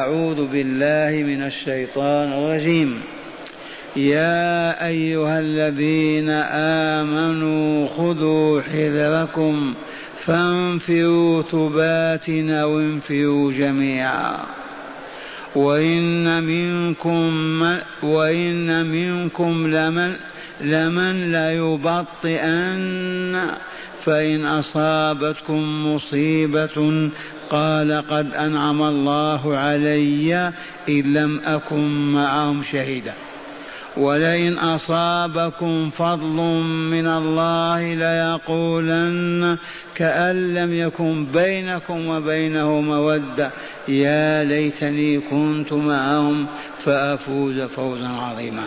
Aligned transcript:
أعوذ 0.00 0.46
بالله 0.46 1.22
من 1.22 1.42
الشيطان 1.42 2.32
الرجيم. 2.32 3.00
يا 3.96 4.86
أيها 4.86 5.40
الذين 5.40 6.30
آمنوا 7.00 7.88
خذوا 7.88 8.62
حذركم 8.62 9.74
فانفروا 10.26 11.42
ثبات 11.42 12.28
أو 12.28 12.80
انفروا 12.80 13.52
جميعا. 13.52 14.36
وإن 15.54 16.42
منكم 16.42 17.62
وإن 18.02 18.86
منكم 18.86 19.74
لمن 19.74 20.16
لمن 20.60 21.32
ليبطئن 21.32 23.50
فإن 24.04 24.46
أصابتكم 24.46 25.86
مصيبة 25.94 27.10
قال 27.50 28.02
قد 28.10 28.34
أنعم 28.34 28.82
الله 28.82 29.56
علي 29.56 30.52
إن 30.88 31.12
لم 31.12 31.40
أكن 31.44 32.12
معهم 32.12 32.62
شهيدا. 32.72 33.14
ولئن 33.96 34.58
أصابكم 34.58 35.90
فضل 35.90 36.36
من 36.90 37.06
الله 37.06 37.94
ليقولن 37.94 39.56
كأن 39.94 40.54
لم 40.54 40.74
يكن 40.74 41.26
بينكم 41.34 42.06
وبينه 42.06 42.80
مودة. 42.80 43.50
يا 43.88 44.44
ليتني 44.44 45.20
كنت 45.20 45.72
معهم 45.72 46.46
فأفوز 46.84 47.60
فوزا 47.60 48.08
عظيما. 48.08 48.66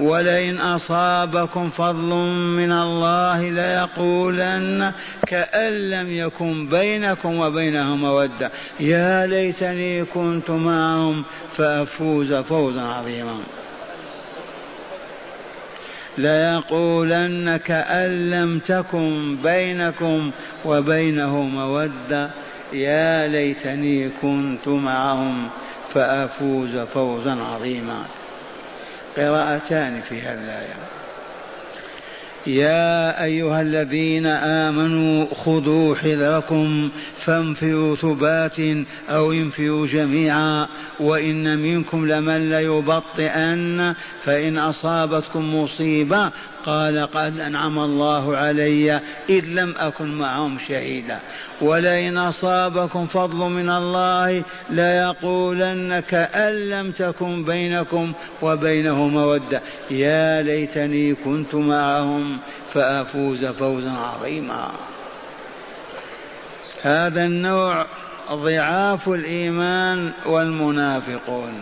ولئن 0.00 0.60
أصابكم 0.60 1.70
فضل 1.70 2.14
من 2.56 2.72
الله 2.72 3.50
ليقولن 3.50 4.92
كأن 5.26 5.72
لم 5.90 6.12
يكن 6.12 6.68
بينكم 6.68 7.38
وبينهم 7.38 8.00
مودة. 8.00 8.50
يا 8.80 9.26
ليتني 9.26 10.04
كنت 10.04 10.50
معهم 10.50 11.24
فأفوز 11.56 12.34
فوزا 12.34 12.82
عظيما. 12.82 13.38
ليقولن 16.18 17.56
كأن 17.56 18.30
لم 18.30 18.58
تكن 18.58 19.36
بينكم 19.44 20.30
وبينه 20.64 21.40
مودة. 21.42 22.30
يا 22.72 23.26
ليتني 23.26 24.08
كنت 24.08 24.68
معهم 24.68 25.48
فأفوز 25.94 26.76
فوزا 26.76 27.36
عظيما. 27.42 28.04
قراءتان 29.16 30.00
في 30.00 30.20
هذه 30.20 30.44
الآية. 30.44 30.96
يا 32.46 33.24
أيها 33.24 33.60
الذين 33.60 34.26
آمنوا 34.26 35.26
خذوا 35.34 35.94
حذركم 35.94 36.90
فانفروا 37.18 37.96
ثبات 37.96 38.56
أو 39.10 39.32
انفروا 39.32 39.86
جميعا 39.86 40.68
وإن 41.00 41.58
منكم 41.58 42.06
لمن 42.06 42.50
ليبطئن 42.50 43.94
فإن 44.24 44.58
أصابتكم 44.58 45.62
مصيبة 45.62 46.30
قال 46.66 47.08
قد 47.14 47.40
أنعم 47.40 47.78
الله 47.78 48.36
علي 48.36 49.00
إذ 49.28 49.44
لم 49.44 49.74
أكن 49.78 50.18
معهم 50.18 50.58
شهيدا. 50.68 51.18
ولئن 51.60 52.18
أصابكم 52.18 53.06
فضل 53.06 53.36
من 53.36 53.70
الله 53.70 54.42
ليقولن 54.70 56.00
كأن 56.00 56.52
لم 56.52 56.90
تكن 56.90 57.44
بينكم 57.44 58.12
وبينه 58.42 59.08
مودة. 59.08 59.62
يا 59.90 60.42
ليتني 60.42 61.14
كنت 61.14 61.54
معهم 61.54 62.38
فأفوز 62.74 63.44
فوزا 63.44 63.90
عظيما. 63.90 64.70
هذا 66.82 67.24
النوع 67.24 67.86
ضعاف 68.32 69.08
الإيمان 69.08 70.12
والمنافقون. 70.26 71.52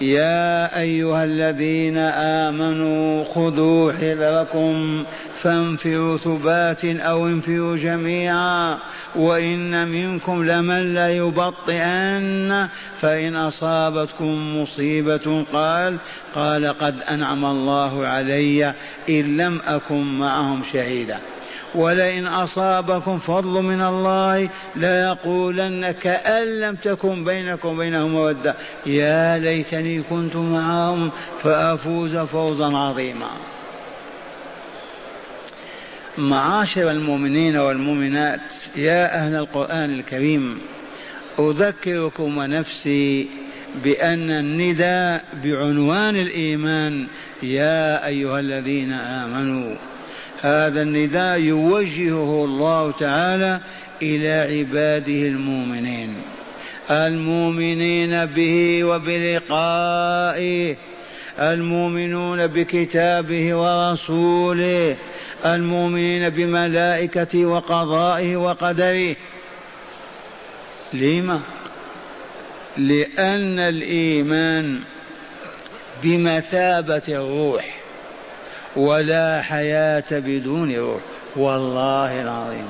يا 0.00 0.80
أيها 0.80 1.24
الذين 1.24 1.98
آمنوا 1.98 3.24
خذوا 3.24 3.92
حذركم 3.92 5.04
فانفروا 5.42 6.18
ثبات 6.18 6.84
أو 6.84 7.26
انفروا 7.26 7.76
جميعا 7.76 8.78
وإن 9.16 9.88
منكم 9.88 10.44
لمن 10.44 10.94
ليبطئن 10.94 12.68
فإن 13.00 13.36
أصابتكم 13.36 14.60
مصيبة 14.62 15.44
قال 15.52 15.98
قال 16.34 16.66
قد 16.66 17.02
أنعم 17.02 17.44
الله 17.44 18.06
علي 18.06 18.74
إن 19.08 19.36
لم 19.36 19.60
أكن 19.66 20.18
معهم 20.18 20.62
شهيدا. 20.72 21.18
ولئن 21.74 22.26
أصابكم 22.26 23.18
فضل 23.18 23.62
من 23.62 23.82
الله 23.82 24.48
ليقولن 24.76 25.90
كأن 25.90 26.60
لم 26.60 26.74
تكن 26.74 27.24
بينكم 27.24 27.68
وبينهم 27.68 28.10
مودة. 28.10 28.54
يا 28.86 29.38
ليتني 29.38 30.02
كنت 30.02 30.36
معهم 30.36 31.10
فأفوز 31.42 32.16
فوزا 32.16 32.76
عظيما. 32.76 33.30
معاشر 36.18 36.90
المؤمنين 36.90 37.56
والمؤمنات 37.56 38.40
يا 38.76 39.14
أهل 39.14 39.34
القرآن 39.34 39.90
الكريم 39.90 40.58
أذكركم 41.38 42.38
ونفسي 42.38 43.28
بأن 43.84 44.30
النداء 44.30 45.24
بعنوان 45.44 46.16
الإيمان 46.16 47.06
يا 47.42 48.06
أيها 48.06 48.40
الذين 48.40 48.92
آمنوا 48.92 49.76
هذا 50.44 50.82
النداء 50.82 51.40
يوجهه 51.40 52.44
الله 52.44 52.90
تعالى 52.90 53.60
إلى 54.02 54.58
عباده 54.58 55.28
المؤمنين. 55.28 56.14
المؤمنين 56.90 58.24
به 58.24 58.84
وبلقائه. 58.84 60.76
المؤمنون 61.40 62.46
بكتابه 62.46 63.54
ورسوله. 63.54 64.96
المؤمنين 65.46 66.28
بملائكته 66.28 67.46
وقضائه 67.46 68.36
وقدره. 68.36 69.16
لما؟ 70.92 71.40
لأن 72.76 73.58
الإيمان 73.58 74.80
بمثابة 76.02 77.02
الروح. 77.08 77.83
ولا 78.76 79.42
حياة 79.42 80.04
بدون 80.10 80.76
روح. 80.76 81.00
والله 81.36 82.22
العظيم. 82.22 82.66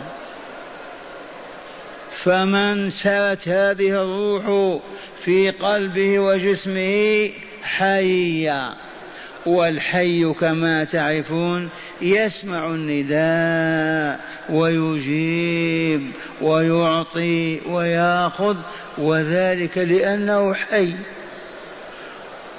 فمن 2.16 2.90
سرت 2.90 3.48
هذه 3.48 4.02
الروح 4.02 4.80
في 5.24 5.50
قلبه 5.50 6.18
وجسمه 6.18 7.30
حيا. 7.62 8.74
والحي 9.46 10.32
كما 10.40 10.84
تعرفون 10.84 11.68
يسمع 12.02 12.66
النداء 12.66 14.20
ويجيب 14.50 16.10
ويعطي 16.40 17.60
ويأخذ 17.66 18.56
وذلك 18.98 19.78
لأنه 19.78 20.54
حي. 20.54 20.94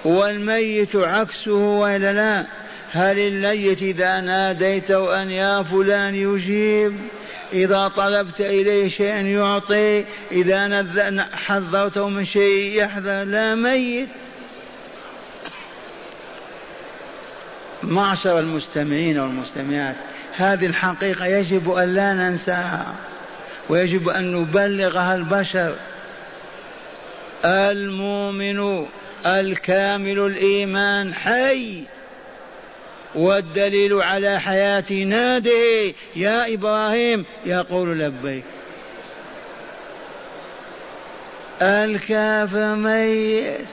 والميت 0.05 0.95
عكسه 0.95 1.53
وإلا 1.53 2.13
لا. 2.13 2.64
هل 2.95 3.19
الميت 3.19 3.81
إذا 3.81 4.21
ناديته 4.21 5.21
أن 5.21 5.31
يا 5.31 5.63
فلان 5.63 6.15
يجيب؟ 6.15 6.95
إذا 7.53 7.87
طلبت 7.87 8.41
إليه 8.41 8.89
شيئا 8.89 9.19
يعطي. 9.21 10.05
إذا 10.31 11.27
حذرته 11.33 12.09
من 12.09 12.25
شيء 12.25 12.83
يحذر. 12.83 13.23
لا 13.23 13.55
ميت. 13.55 14.09
معشر 17.83 18.39
المستمعين 18.39 19.19
والمستمعات 19.19 19.95
هذه 20.35 20.65
الحقيقة 20.65 21.25
يجب 21.25 21.71
أن 21.71 21.93
لا 21.93 22.13
ننساها 22.13 22.95
ويجب 23.69 24.09
أن 24.09 24.31
نبلغها 24.31 25.15
البشر. 25.15 25.75
المؤمن 27.45 28.85
الكامل 29.25 30.19
الإيمان 30.19 31.13
حي. 31.13 31.94
والدليل 33.15 33.93
على 33.93 34.39
حياة 34.39 34.91
ناده. 34.91 35.93
يا 36.15 36.53
إبراهيم 36.53 37.25
يقول 37.45 37.99
لبيك. 37.99 38.43
الكافر 41.61 42.75
ميت 42.75 43.67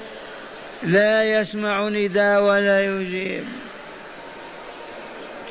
لا 0.83 1.41
يسمع 1.41 1.89
نداء 1.89 2.43
ولا 2.43 2.85
يجيب. 2.85 3.45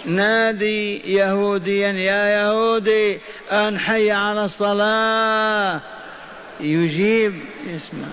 نادي 0.05 1.13
يهوديا 1.13 1.91
يا 1.91 2.41
يهودي 2.41 3.19
أن 3.51 3.79
حي 3.79 4.11
على 4.11 4.45
الصلاة. 4.45 5.81
يجيب 6.59 7.39
اسمع 7.75 8.07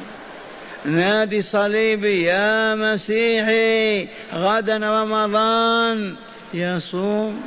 نادي 0.85 1.43
صليبي 1.43 2.23
يا 2.23 2.75
مسيحي 2.75 4.09
غدا 4.33 4.77
رمضان 4.77 6.17
يصوم. 6.55 7.43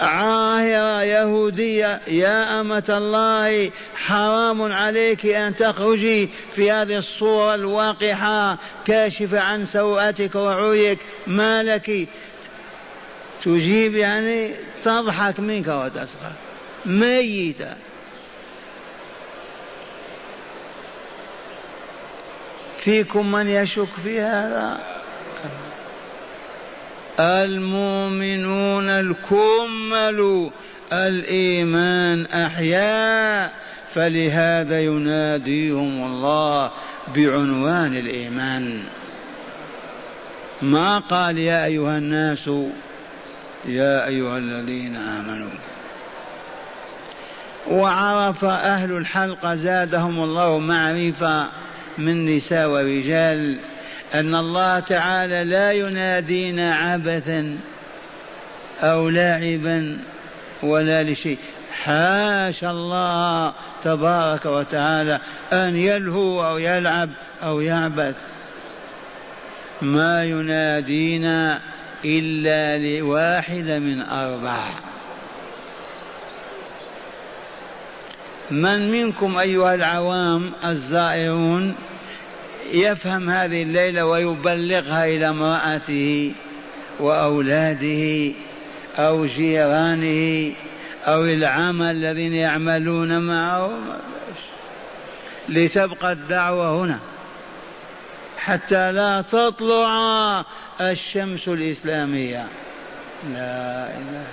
عاهرة 0.00 1.02
يهودية 1.02 2.00
يا 2.06 2.60
أمة 2.60 2.84
الله 2.88 3.70
حرام 3.94 4.72
عليك 4.72 5.26
أن 5.26 5.56
تخرجي 5.56 6.28
في 6.54 6.70
هذه 6.70 6.96
الصورة 6.96 7.54
الواقحة 7.54 8.58
كاشفة 8.86 9.40
عن 9.40 9.66
سوءتك 9.66 10.34
وعريك 10.34 10.98
ما 11.26 11.62
لك؟ 11.62 12.08
تجيب 13.44 13.96
يعني 13.96 14.50
تضحك 14.84 15.40
منك 15.40 15.68
وتسخر. 15.68 16.32
ميتة. 16.86 17.85
فيكم 22.86 23.32
من 23.32 23.48
يشك 23.48 23.88
في 24.04 24.20
هذا؟ 24.20 24.78
المؤمنون 27.20 28.88
الكمل 28.88 30.50
الإيمان 30.92 32.26
أحياء 32.26 33.52
فلهذا 33.94 34.80
يناديهم 34.80 36.06
الله 36.06 36.70
بعنوان 37.14 37.96
الإيمان. 37.96 38.82
ما 40.62 40.98
قال 40.98 41.38
يا 41.38 41.64
أيها 41.64 41.98
الناس 41.98 42.50
يا 43.64 44.06
أيها 44.06 44.38
الذين 44.38 44.96
آمنوا 44.96 45.50
وعرف 47.70 48.44
أهل 48.44 48.92
الحلقة 48.92 49.54
زادهم 49.54 50.24
الله 50.24 50.58
معرفة. 50.58 51.65
من 51.98 52.36
نساء 52.36 52.68
ورجال 52.68 53.58
أن 54.14 54.34
الله 54.34 54.80
تعالى 54.80 55.44
لا 55.44 55.72
ينادينا 55.72 56.74
عبثا 56.74 57.58
أو 58.80 59.08
لاعبا 59.08 59.98
ولا 60.62 61.02
لشيء. 61.02 61.38
حاشا 61.84 62.70
الله 62.70 63.52
تبارك 63.84 64.46
وتعالى 64.46 65.20
أن 65.52 65.76
يلهو 65.76 66.46
أو 66.46 66.58
يلعب 66.58 67.10
أو 67.42 67.60
يعبث. 67.60 68.14
ما 69.82 70.24
ينادينا 70.24 71.60
إلا 72.04 72.78
لواحدة 72.78 73.78
من 73.78 74.02
أربع 74.02 74.85
من 78.50 78.90
منكم 78.90 79.38
أيها 79.38 79.74
العوام 79.74 80.52
الزائرون 80.64 81.74
يفهم 82.72 83.30
هذه 83.30 83.62
الليلة 83.62 84.06
ويبلغها 84.06 85.06
إلى 85.06 85.28
امرأته 85.28 86.32
وأولاده 87.00 88.32
أو 88.98 89.26
جيرانه 89.26 90.52
أو 91.06 91.24
العمل 91.24 91.90
الذين 91.90 92.34
يعملون 92.34 93.18
معه 93.18 93.70
لتبقى 95.48 96.12
الدعوة 96.12 96.84
هنا 96.84 96.98
حتى 98.38 98.92
لا 98.92 99.22
تطلع 99.22 100.44
الشمس 100.80 101.48
الإسلامية. 101.48 102.46
لا 103.32 103.86
إله 103.86 104.26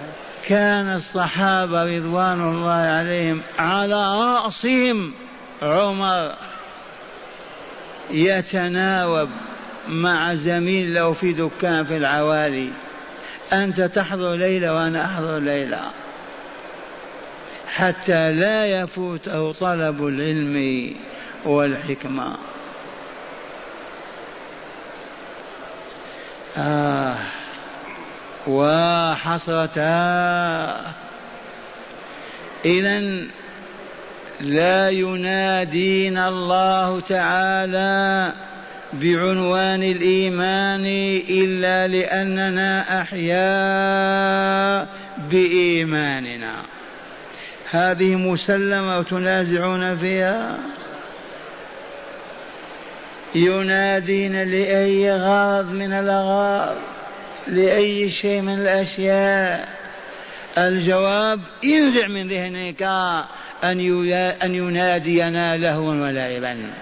كان 0.48 0.96
الصحابة 0.96 1.84
رضوان 1.84 2.42
الله 2.42 2.72
عليهم 2.72 3.42
على 3.60 4.14
رأسهم 4.14 5.14
عمر 5.62 6.36
يتناوب 8.12 9.30
مع 9.88 10.34
زميل 10.34 10.94
له 10.94 11.14
في 11.14 11.34
دكان 11.34 11.86
في 11.86 11.98
العوالي. 11.98 12.70
أنت 13.54 13.82
تحضر 13.82 14.36
ليلة 14.36 14.76
وأنا 14.76 15.06
أحضر 15.06 15.40
ليلة. 15.40 15.82
حتى 17.68 18.34
لا 18.34 18.66
يفوته 18.66 19.52
طلب 19.52 20.08
العلم 20.08 20.96
والحكمة. 21.46 22.38
آه. 26.58 27.18
وحسرتا 28.48 29.94
إذا 32.66 33.00
لا 34.42 34.90
ينادينا 34.90 36.30
الله 36.30 37.00
تعالى 37.00 38.34
بعنوان 38.94 39.84
الإيمان 39.84 40.86
إلا 41.30 41.88
لأننا 41.88 43.02
أحياء 43.02 44.88
بإيماننا. 45.32 46.54
هذه 47.72 48.16
مسلمة 48.16 48.98
وتنازعون 48.98 49.98
فيها؟ 49.98 50.58
ينادينا 53.36 54.46
لأي 54.46 55.14
غرض 55.14 55.72
من 55.72 55.94
الأغراض؟ 55.94 56.93
لأي 57.48 58.12
شيء 58.12 58.42
من 58.42 58.62
الأشياء. 58.62 59.84
الجواب 60.58 61.42
انزع 61.64 62.08
من 62.08 62.28
ذهنك 62.28 62.82
أن 63.64 63.80
أن 64.44 64.56
ينادينا 64.56 65.58
لهوا 65.58 65.94
ولعبا. 65.94 66.74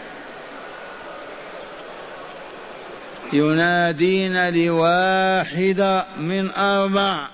ينادينا 3.34 4.52
لواحدة 4.52 6.06
من 6.18 6.52
أربع 6.52 7.28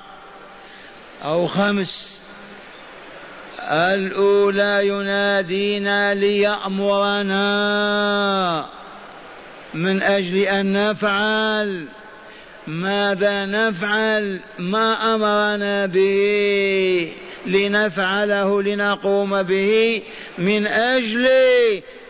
أو 1.24 1.48
خمس. 1.48 2.22
الأولى 3.72 4.88
ينادينا 4.88 6.14
ليأمرنا 6.14 7.36
من 9.74 10.04
أجل 10.04 10.38
أن 10.38 10.90
نفعل. 10.90 11.86
ماذا 12.68 13.46
نفعل؟ 13.46 14.40
ما 14.60 15.16
أمرنا 15.16 15.86
به 15.86 17.12
لنفعله 17.46 18.62
لنقوم 18.62 19.44
به 19.44 20.02
من 20.38 20.68
أجل 20.68 21.28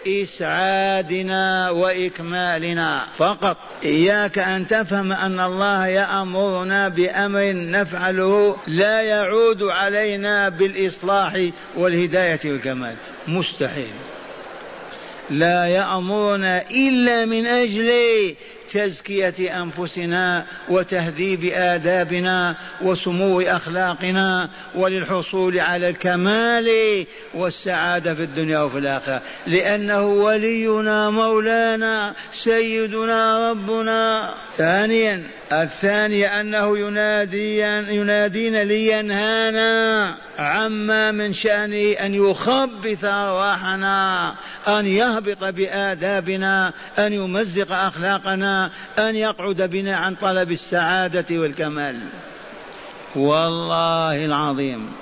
إسعادنا 0.08 1.70
وإكمالنا. 1.70 3.08
فقط. 3.18 3.58
إياك 3.84 4.40
أن 4.40 4.68
تفهم 4.68 5.12
أن 5.12 5.40
الله 5.40 5.88
يأمرنا 5.88 6.88
بأمر 6.88 7.54
نفعله 7.54 8.58
لا 8.68 9.02
يعود 9.02 9.64
علينا 9.64 10.50
بالإصلاح 10.50 11.50
والهداية 11.76 12.40
والكمال. 12.46 12.96
مستحيل. 13.28 13.92
لا 15.30 15.66
يأمرنا 15.66 16.70
إلا 16.72 17.26
من 17.26 17.48
أجل 17.48 17.92
تزكية 18.72 19.64
أنفسنا 19.64 20.46
وتهذيب 20.70 21.44
آدابنا 21.54 22.56
وسمو 22.82 23.42
أخلاقنا 23.42 24.50
وللحصول 24.76 25.60
على 25.60 25.90
الكمال 25.90 26.70
والسعادة 27.34 28.16
في 28.16 28.24
الدنيا 28.24 28.60
وفي 28.60 28.78
الآخرة. 28.78 29.22
لأنه 29.48 30.04
ولينا 30.08 31.10
مولانا 31.10 32.14
سيدنا 32.44 33.50
ربنا. 33.50 34.34
ثانيا 34.58 35.24
الثاني 35.52 36.40
أنه 36.40 36.78
ينادي 36.78 37.60
ينادينا 37.94 38.64
لينهانا 38.64 40.16
عما 40.40 41.12
من 41.12 41.34
شأنه 41.34 41.92
أن 41.92 42.14
يخبث 42.14 43.06
أرواحنا 43.06 44.36
أن 44.68 44.86
يهبط 44.86 45.44
بآدابنا 45.44 46.74
أن 47.00 47.14
يمزق 47.14 47.72
أخلاقنا. 47.72 48.57
أن 49.00 49.16
يقعد 49.16 49.62
بنا 49.62 49.96
عن 49.96 50.16
طلب 50.16 50.52
السعادة 50.52 51.26
والكمال. 51.32 52.00
والله 53.16 54.26
العظيم. 54.26 54.94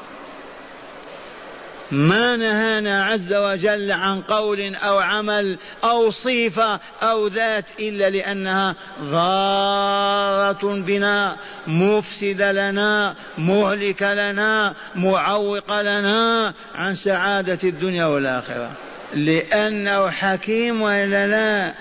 ما 1.91 2.35
نهانا 2.35 3.05
عز 3.05 3.33
وجل 3.33 3.91
عن 3.91 4.21
قول 4.21 4.75
أو 4.75 4.97
عمل 4.97 5.57
أو 5.83 6.11
صفة 6.11 6.79
أو 7.03 7.27
ذات 7.27 7.65
إلا 7.79 8.09
لأنها 8.09 8.75
ضارة 9.01 10.73
بنا 10.73 11.35
مفسده 11.67 12.51
لنا 12.51 13.15
مهلكه 13.37 14.13
لنا 14.13 14.73
معوقه 14.95 15.81
لنا 15.81 16.53
عن 16.75 16.95
سعادة 16.95 17.59
الدنيا 17.63 18.05
والآخرة. 18.05 18.71
لأنه 19.13 20.09
حكيم 20.09 20.81
وإلا 20.81 21.27
لا؟ 21.27 21.73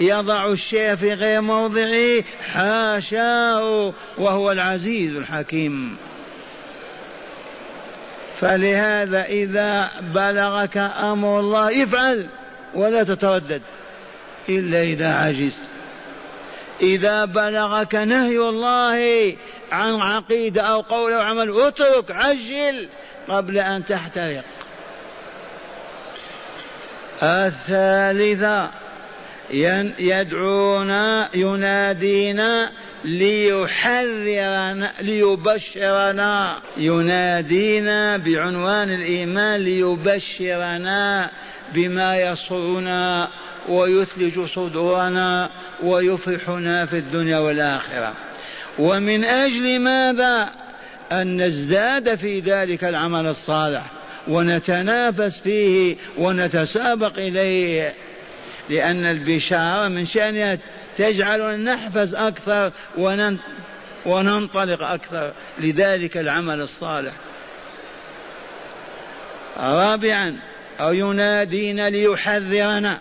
يضع 0.00 0.46
الشيء 0.46 0.96
في 0.96 1.14
غير 1.14 1.40
موضعه 1.40 2.24
حاشاه 2.52 3.92
وهو 4.18 4.52
العزيز 4.52 5.16
الحكيم. 5.16 5.96
فلهذا 8.40 9.24
إذا 9.24 9.90
بلغك 10.00 10.76
أمر 10.76 11.40
الله 11.40 11.82
افعل 11.82 12.26
ولا 12.74 13.02
تتردد 13.02 13.62
إلا 14.48 14.82
إذا 14.82 15.14
عجزت. 15.14 15.62
إذا 16.80 17.24
بلغك 17.24 17.94
نهي 17.94 18.38
الله 18.38 19.36
عن 19.72 20.00
عقيدة 20.00 20.62
أو 20.62 20.80
قول 20.80 21.12
أو 21.12 21.20
عمل 21.20 21.60
اترك 21.60 22.10
عجل 22.10 22.88
قبل 23.28 23.58
أن 23.58 23.84
تحترق. 23.84 24.44
الثالثة 27.22 28.81
يدعونا 29.98 31.28
ينادينا 31.34 32.70
ليحذرنا 33.04 34.92
ليبشرنا. 35.00 36.60
ينادينا 36.76 38.16
بعنوان 38.16 38.94
الإيمان 38.94 39.60
ليبشرنا 39.60 41.30
بما 41.74 42.20
يسرنا 42.20 43.28
ويثلج 43.68 44.46
صدورنا 44.46 45.50
ويفرحنا 45.82 46.86
في 46.86 46.96
الدنيا 46.96 47.38
والآخرة. 47.38 48.14
ومن 48.78 49.24
أجل 49.24 49.78
ماذا؟ 49.78 50.50
أن 51.12 51.42
نزداد 51.42 52.14
في 52.14 52.40
ذلك 52.40 52.84
العمل 52.84 53.26
الصالح 53.26 53.90
ونتنافس 54.28 55.38
فيه 55.38 55.96
ونتسابق 56.18 57.18
إليه. 57.18 57.94
لأن 58.70 59.04
البشارة 59.04 59.88
من 59.88 60.06
شأنها 60.06 60.58
تجعلنا 60.96 61.56
نحفز 61.74 62.14
أكثر 62.14 62.72
وننطلق 64.06 64.82
أكثر. 64.82 65.32
لذلك 65.58 66.16
العمل 66.16 66.60
الصالح. 66.60 67.12
رابعا 69.56 70.36
أو 70.80 70.92
ينادينا 70.92 71.90
ليحذرنا. 71.90 72.98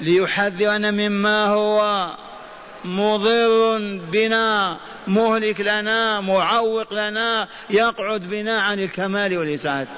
ليحذرنا 0.00 0.90
مما 0.90 1.46
هو 1.46 2.08
مضر 2.84 3.78
بنا 4.12 4.78
مهلك 5.06 5.60
لنا 5.60 6.20
معوق 6.20 6.92
لنا 6.92 7.48
يقعد 7.70 8.20
بنا 8.20 8.62
عن 8.62 8.80
الكمال 8.80 9.38
والإسعاد 9.38 9.88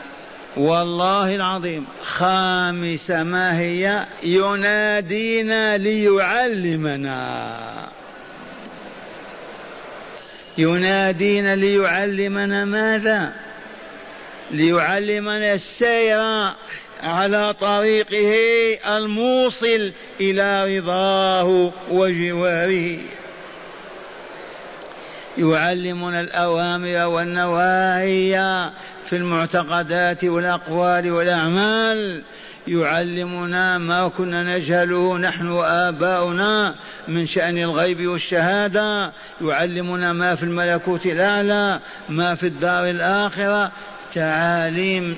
والله 0.56 1.34
العظيم 1.34 1.86
خامس 2.02 3.10
ما 3.10 3.58
هي؟ 3.58 4.06
ينادينا 4.22 5.76
ليعلمنا. 5.76 7.20
ينادينا 10.58 11.56
ليعلمنا 11.56 12.64
ماذا؟ 12.64 13.32
ليعلمنا 14.50 15.54
السير 15.54 16.20
على 17.02 17.54
طريقه 17.60 18.34
الموصل 18.96 19.92
إلى 20.20 20.78
رضاه 20.78 21.72
وجواره. 21.90 22.98
يعلمنا 25.38 26.20
الأوامر 26.20 27.06
والنواهي 27.06 28.70
في 29.10 29.16
المعتقدات 29.16 30.24
والأقوال 30.24 31.10
والأعمال. 31.10 32.22
يعلمنا 32.68 33.78
ما 33.78 34.08
كنا 34.08 34.58
نجهله 34.58 35.18
نحن 35.18 35.48
وآباؤنا 35.48 36.74
من 37.08 37.26
شأن 37.26 37.58
الغيب 37.58 38.06
والشهادة. 38.06 39.12
يعلمنا 39.40 40.12
ما 40.12 40.34
في 40.34 40.42
الملكوت 40.42 41.06
الأعلى 41.06 41.80
ما 42.08 42.34
في 42.34 42.46
الدار 42.46 42.90
الآخرة. 42.90 43.72
تعاليم 44.14 45.16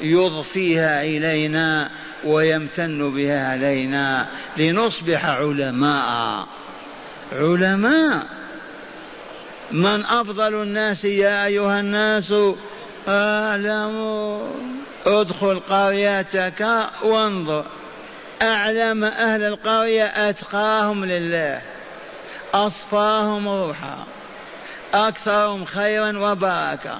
يضفيها 0.00 1.02
إلينا 1.02 1.90
ويمتن 2.24 3.10
بها 3.10 3.52
علينا. 3.52 4.26
لنصبح 4.56 5.26
علماء. 5.26 6.46
علماء. 7.32 8.39
من 9.72 10.04
أفضل 10.04 10.62
الناس 10.62 11.04
يا 11.04 11.46
أيها 11.46 11.80
الناس؟ 11.80 12.34
اعلموا 13.08 14.48
ادخل 15.06 15.60
قريتك 15.60 16.88
وانظر. 17.04 17.64
أعلم 18.42 19.04
أهل 19.04 19.42
القرية 19.42 20.04
أتقاهم 20.04 21.04
لله. 21.04 21.62
أصفاهم 22.54 23.48
روحا. 23.48 24.04
أكثرهم 24.94 25.64
خيرا 25.64 26.18
وبركة. 26.18 26.98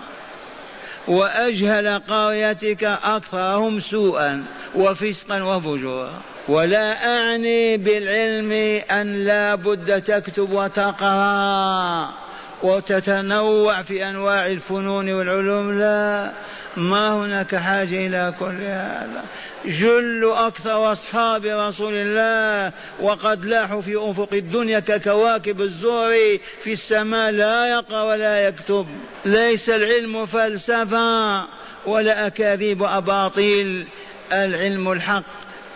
وأجهل 1.08 1.98
قريتك 1.98 2.84
أكثرهم 2.84 3.80
سوءا 3.80 4.44
وفسقا 4.74 5.42
وفجورا. 5.42 6.10
ولا 6.48 7.06
أعني 7.06 7.76
بالعلم 7.76 8.82
أن 8.90 9.24
لا 9.24 9.54
بد 9.54 10.02
تكتب 10.02 10.50
وتقرأ. 10.50 12.19
وتتنوع 12.62 13.82
في 13.82 14.08
أنواع 14.08 14.46
الفنون 14.46 15.12
والعلوم. 15.12 15.78
لا 15.78 16.32
ما 16.76 17.16
هناك 17.16 17.56
حاجة 17.56 18.06
إلى 18.06 18.34
كل 18.38 18.62
هذا. 18.62 19.24
جل 19.64 20.32
أكثر 20.36 20.92
اصحاب 20.92 21.44
رسول 21.44 21.92
الله 21.94 22.72
وقد 23.00 23.44
لاحوا 23.44 23.82
في 23.82 23.96
افق 23.96 24.28
الدنيا 24.32 24.80
ككواكب 24.80 25.60
الزهر 25.60 26.38
في 26.62 26.72
السماء 26.72 27.30
لا 27.30 27.66
يقرا 27.66 28.02
ولا 28.02 28.46
يكتب. 28.48 28.86
ليس 29.24 29.68
العلم 29.68 30.26
فلسفة 30.26 31.44
ولا 31.86 32.26
أكاذيب 32.26 32.82
أباطيل. 32.82 33.86
العلم 34.32 34.92
الحق 34.92 35.24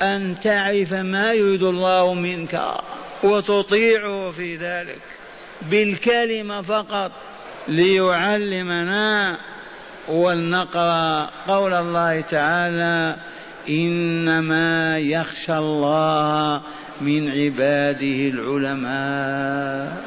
أن 0.02 0.40
تعرف 0.42 0.92
ما 0.92 1.32
يريد 1.32 1.62
الله 1.62 2.14
منك 2.14 2.60
وتطيعه 3.22 4.30
في 4.30 4.56
ذلك. 4.56 5.00
بالكلمة 5.70 6.62
فقط 6.62 7.12
ليعلمنا 7.68 9.38
ولنقرأ 10.08 11.30
قول 11.48 11.72
الله 11.72 12.20
تعالى 12.20 13.16
إنما 13.68 14.98
يخشى 14.98 15.58
الله 15.58 16.60
من 17.00 17.30
عباده 17.30 18.28
العلماء. 18.28 20.04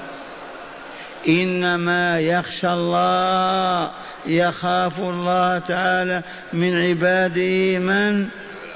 إنما 1.27 2.19
يخشى 2.19 2.73
الله 2.73 3.91
يخاف 4.25 4.99
الله 4.99 5.59
تعالى 5.59 6.21
من 6.53 6.75
عباده 6.75 7.79
من؟ 7.79 8.29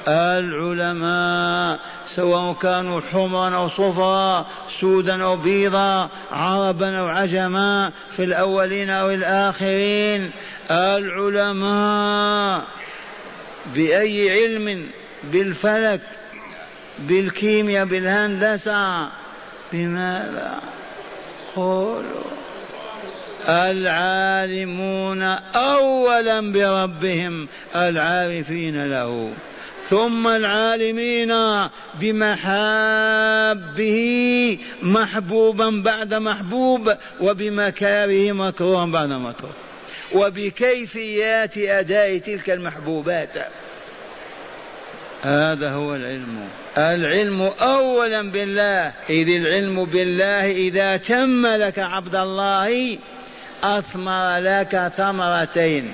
العلماء 0.08 1.79
سواء 2.15 2.53
كانوا 2.53 3.01
حمرا 3.01 3.55
أو 3.55 3.67
صفرا 3.67 4.46
سودا 4.79 5.24
أو 5.24 5.36
بيضا 5.36 6.10
عربا 6.31 7.00
أو 7.00 7.08
عجما 7.08 7.91
في 8.17 8.24
الأولين 8.24 8.89
أو 8.89 9.10
الآخرين. 9.10 10.31
العلماء 10.72 12.65
بأي 13.75 14.31
علم؟ 14.31 14.88
بالفلك 15.24 16.01
بالكيمياء 17.00 17.86
بالهندسة. 17.86 19.10
بماذا؟ 19.74 20.60
قولوا. 21.55 22.31
العالمون 23.50 25.22
أولا 25.55 26.51
بربهم 26.51 27.48
العارفين 27.75 28.86
له. 28.86 29.34
ثم 29.91 30.27
العالمين 30.27 31.33
بمحابه 32.00 33.19
محبوبا 34.81 35.69
بعد 35.69 36.13
محبوب 36.13 36.93
وبمكاره 37.21 38.31
مكروها 38.31 38.86
بعد 38.86 39.10
مكروه. 39.10 39.51
وبكيفيات 40.13 41.57
أداء 41.57 42.17
تلك 42.17 42.50
المحبوبات. 42.50 43.38
هذا 45.21 45.71
هو 45.71 45.95
العلم. 45.95 46.48
العلم 46.77 47.41
اولا 47.41 48.31
بالله. 48.31 48.93
إذ 49.10 49.29
العلم 49.29 49.86
بالله 49.86 50.51
إذا 50.51 50.98
تم 50.98 51.48
لك 51.48 51.79
عبد 51.79 52.15
الله 52.15 52.98
أثمر 53.63 54.38
لك 54.38 54.91
ثمرتين. 54.98 55.93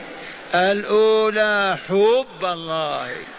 الأولى 0.55 1.77
حب 1.87 2.43
الله. 2.43 3.36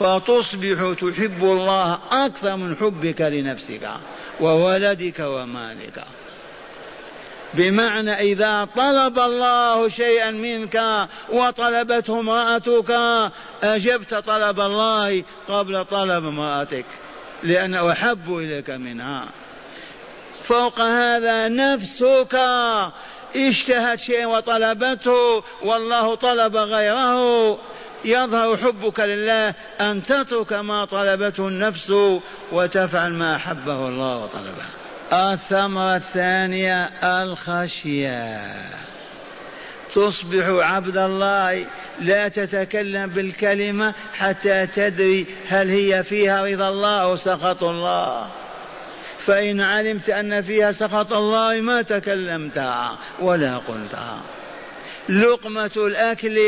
فتصبح 0.00 0.94
تحب 1.00 1.44
الله 1.44 1.98
أكثر 2.10 2.56
من 2.56 2.76
حبك 2.76 3.20
لنفسك 3.20 3.90
وولدك 4.40 5.20
ومالك. 5.20 6.04
بمعنى 7.54 8.14
إذا 8.14 8.68
طلب 8.76 9.18
الله 9.18 9.88
شيئا 9.88 10.30
منك 10.30 11.08
وطلبته 11.32 12.20
امرأتك 12.20 12.98
أجبت 13.62 14.14
طلب 14.14 14.60
الله 14.60 15.24
قبل 15.48 15.84
طلب 15.84 16.26
امرأتك 16.26 16.86
لأنه 17.42 17.92
أحب 17.92 18.36
إليك 18.36 18.70
منها. 18.70 19.28
فوق 20.44 20.80
هذا 20.80 21.48
نفسك 21.48 22.38
اشتهت 23.36 23.98
شيء 23.98 24.26
وطلبته 24.26 25.42
والله 25.62 26.14
طلب 26.14 26.56
غيره. 26.56 27.58
يظهر 28.04 28.56
حبك 28.56 29.00
لله 29.00 29.54
أن 29.80 30.02
تترك 30.02 30.52
ما 30.52 30.84
طلبته 30.84 31.48
النفس 31.48 31.92
وتفعل 32.52 33.12
ما 33.12 33.36
أحبه 33.36 33.88
الله 33.88 34.16
وطلبه. 34.16 34.64
الثمرة 35.32 35.96
الثانية 35.96 36.84
الخشية. 37.22 38.52
تصبح 39.94 40.44
عبد 40.46 40.96
الله 40.96 41.66
لا 42.00 42.28
تتكلم 42.28 43.10
بالكلمة 43.10 43.94
حتى 44.14 44.66
تدري 44.66 45.26
هل 45.48 45.68
هي 45.68 46.04
فيها 46.04 46.42
رضا 46.42 46.68
الله 46.68 47.02
أو 47.02 47.16
سخط 47.16 47.64
الله. 47.64 48.30
فإن 49.26 49.60
علمت 49.60 50.10
أن 50.10 50.42
فيها 50.42 50.72
سخط 50.72 51.12
الله 51.12 51.60
ما 51.60 51.82
تكلمتها 51.82 52.98
ولا 53.20 53.56
قلتها. 53.56 54.20
لقمة 55.08 55.70
الأكل 55.76 56.38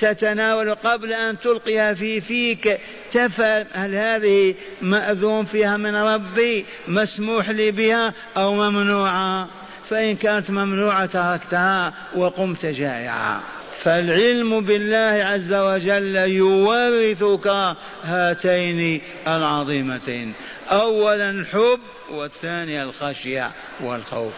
تتناول 0.00 0.74
قبل 0.74 1.12
أن 1.12 1.38
تلقيها 1.38 1.94
في 1.94 2.20
فيك. 2.20 2.78
تفهم 3.12 3.66
هل 3.72 3.94
هذه 3.94 4.54
مأذون 4.82 5.44
فيها 5.44 5.76
من 5.76 5.96
ربي 5.96 6.66
مسموح 6.88 7.50
لي 7.50 7.70
بها 7.70 8.12
أو 8.36 8.54
ممنوعة؟ 8.54 9.48
فإن 9.90 10.16
كانت 10.16 10.50
ممنوعة 10.50 11.06
تركتها 11.06 11.94
وقمت 12.16 12.66
جائعا. 12.66 13.40
فالعلم 13.82 14.60
بالله 14.60 15.24
عز 15.24 15.52
وجل 15.52 16.16
يورثك 16.16 17.76
هاتين 18.04 19.02
العظيمتين. 19.26 20.32
اولا 20.70 21.30
الحب 21.30 21.80
والثاني 22.10 22.82
الخشية 22.82 23.50
والخوف. 23.80 24.34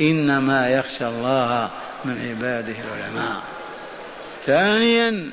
إنما 0.00 0.68
يخشى 0.68 1.06
الله 1.06 1.70
من 2.04 2.28
عباده 2.28 2.74
العلماء. 2.84 3.42
ثانيا 4.46 5.30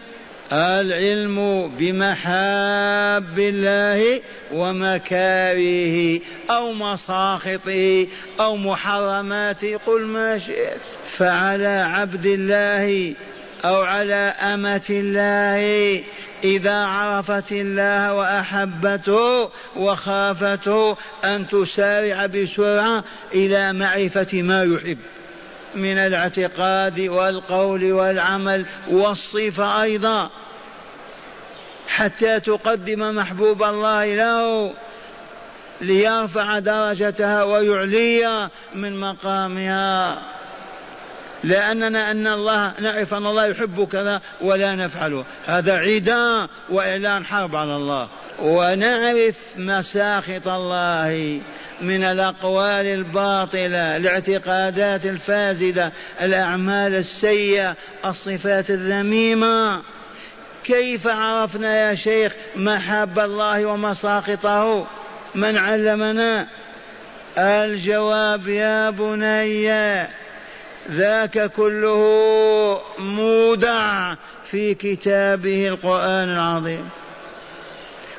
العلم 0.53 1.67
بمحاب 1.77 3.39
الله 3.39 4.21
ومكاره 4.53 6.19
أو 6.49 6.73
مساخطه 6.73 8.07
أو 8.39 8.55
محرماته 8.55 9.77
قل 9.77 10.01
ما 10.01 10.39
شئت. 10.39 10.79
فعلى 11.17 11.87
عبد 11.89 12.25
الله 12.25 13.13
أو 13.65 13.81
على 13.81 14.33
أمة 14.53 14.85
الله 14.89 16.03
إذا 16.43 16.85
عرفت 16.85 17.51
الله 17.51 18.13
وأحبته 18.13 19.49
وخافته 19.75 20.97
أن 21.23 21.47
تسارع 21.47 22.25
بسرعة 22.25 23.03
إلى 23.33 23.73
معرفة 23.73 24.41
ما 24.41 24.63
يحب. 24.63 24.97
من 25.75 25.97
الاعتقاد 25.97 26.99
والقول 26.99 27.91
والعمل 27.91 28.65
والصفة 28.88 29.83
أيضا. 29.83 30.29
حتى 31.88 32.39
تقدم 32.39 33.15
محبوب 33.15 33.63
الله 33.63 34.15
له 34.15 34.73
ليرفع 35.81 36.59
درجتها 36.59 37.43
ويعلي 37.43 38.49
من 38.75 38.99
مقامها. 38.99 40.21
لأننا 41.43 42.11
أن 42.11 42.27
الله 42.27 42.73
نعرف 42.79 43.13
أن 43.13 43.27
الله 43.27 43.45
يحب 43.45 43.88
كذا 43.91 44.21
ولا 44.41 44.75
نفعله. 44.75 45.25
هذا 45.45 45.77
عداء 45.77 46.49
وإعلان 46.69 47.25
حرب 47.25 47.55
على 47.55 47.75
الله. 47.75 48.07
ونعرف 48.39 49.35
مساخط 49.57 50.47
الله. 50.47 51.41
من 51.81 52.03
الأقوال 52.03 52.86
الباطلة 52.86 53.98
الاعتقادات 53.98 55.05
الفاسدة 55.05 55.91
الأعمال 56.21 56.96
السيئة 56.96 57.75
الصفات 58.05 58.70
الذميمة. 58.70 59.81
كيف 60.63 61.07
عرفنا 61.07 61.89
يا 61.89 61.96
شيخ 61.96 62.33
محاب 62.55 63.20
الله 63.20 63.65
ومساخطه 63.65 64.87
من 65.35 65.57
علمنا؟ 65.57 66.48
الجواب 67.37 68.48
يا 68.48 68.89
بني 68.89 70.07
ذاك 70.92 71.51
كله 71.51 72.81
مودع 73.00 74.15
في 74.51 74.74
كتابه 74.74 75.68
القرآن 75.68 76.29
العظيم. 76.29 76.89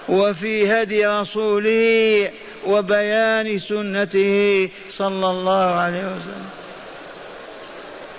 وفي 0.09 0.73
هدي 0.73 1.07
رسوله 1.07 2.31
وبيان 2.67 3.59
سنته 3.59 4.69
صلى 4.91 5.31
الله 5.31 5.65
عليه 5.65 6.05
وسلم. 6.05 6.49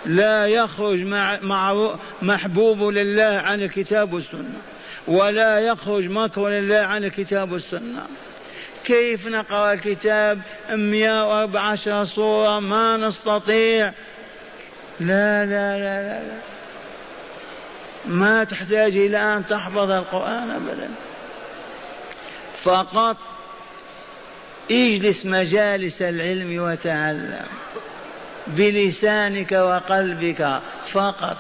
لا 0.06 0.48
يخرج 0.48 1.00
مع, 1.42 1.88
محبوب 2.22 2.84
لله 2.84 3.42
عن 3.46 3.62
الكتاب 3.62 4.14
والسنة 4.14 4.62
ولا 5.08 5.60
يخرج 5.60 6.10
مكر 6.10 6.50
لله 6.50 6.76
عن 6.80 7.04
الكتاب 7.04 7.52
والسنة. 7.52 8.06
كيف 8.84 9.28
نقرأ 9.28 9.74
الكتاب 9.74 10.42
114 10.70 12.06
صورة 12.06 12.60
ما 12.60 12.98
نستطيع. 12.98 13.94
لا 15.00 15.46
لا 15.46 15.78
لا 15.78 16.02
لا, 16.04 16.24
لا. 16.24 16.38
ما 18.06 18.44
تحتاج 18.44 18.98
إلى 18.98 19.18
أن 19.18 19.46
تحفظ 19.46 19.92
القرآن 19.92 20.52
أبدا. 20.52 20.90
فقط 22.64 23.18
اجلس 24.72 25.26
مجالس 25.26 26.02
العلم 26.02 26.64
وتعلم 26.64 27.46
بلسانك 28.48 29.52
وقلبك 29.52 30.62
فقط. 30.92 31.38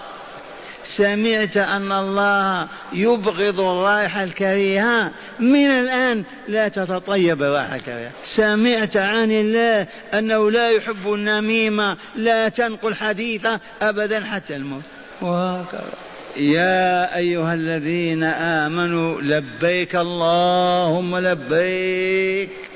سمعت 0.83 1.57
أن 1.57 1.91
الله 1.91 2.67
يبغض 2.93 3.59
الرائحة 3.59 4.23
الكريهة. 4.23 5.11
من 5.39 5.65
الآن 5.65 6.23
لا 6.47 6.67
تتطيب 6.67 7.43
الرائحة 7.43 7.75
الكريهة. 7.75 8.11
سمعت 8.25 8.97
عن 8.97 9.31
الله 9.31 9.87
أنه 10.13 10.51
لا 10.51 10.69
يحب 10.69 11.13
النميمة. 11.13 11.97
لا 12.15 12.49
تنقل 12.49 12.95
حديثه 12.95 13.59
أبدا 13.81 14.25
حتى 14.25 14.55
الموت. 14.55 14.83
وهكذا. 15.21 15.93
يا 16.37 17.15
أيها 17.15 17.53
الذين 17.53 18.23
آمنوا 18.23 19.21
لبيك 19.21 19.95
اللهم 19.95 21.17
لبيك. 21.17 22.70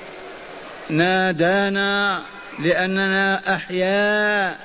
نادانا 0.89 2.21
لأننا 2.59 3.55
أحياء. 3.55 4.57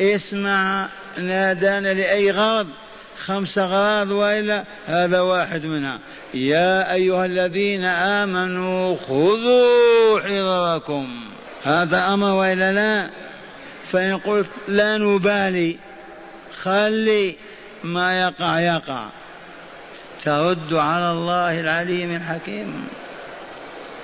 اسمع 0.00 0.88
نادانا 1.18 1.94
لأي 1.94 2.30
غرض؟ 2.30 2.66
خمس 3.26 3.58
أغراض 3.58 4.10
وإلا 4.10 4.64
هذا 4.86 5.20
واحد 5.20 5.66
منها. 5.66 5.98
يا 6.34 6.92
أيها 6.92 7.26
الذين 7.26 7.84
آمنوا 7.84 8.96
خذوا 8.96 10.20
حذركم. 10.20 11.20
هذا 11.64 12.14
أمر 12.14 12.30
وإلا 12.30 12.72
لا؟ 12.72 13.10
فإن 13.92 14.18
قلت 14.18 14.48
لا 14.68 14.98
نبالي. 14.98 15.78
خلي 16.62 17.36
ما 17.84 18.12
يقع 18.12 18.60
يقع. 18.60 19.08
ترد 20.24 20.74
على 20.74 21.10
الله 21.10 21.60
العليم 21.60 22.16
الحكيم. 22.16 22.88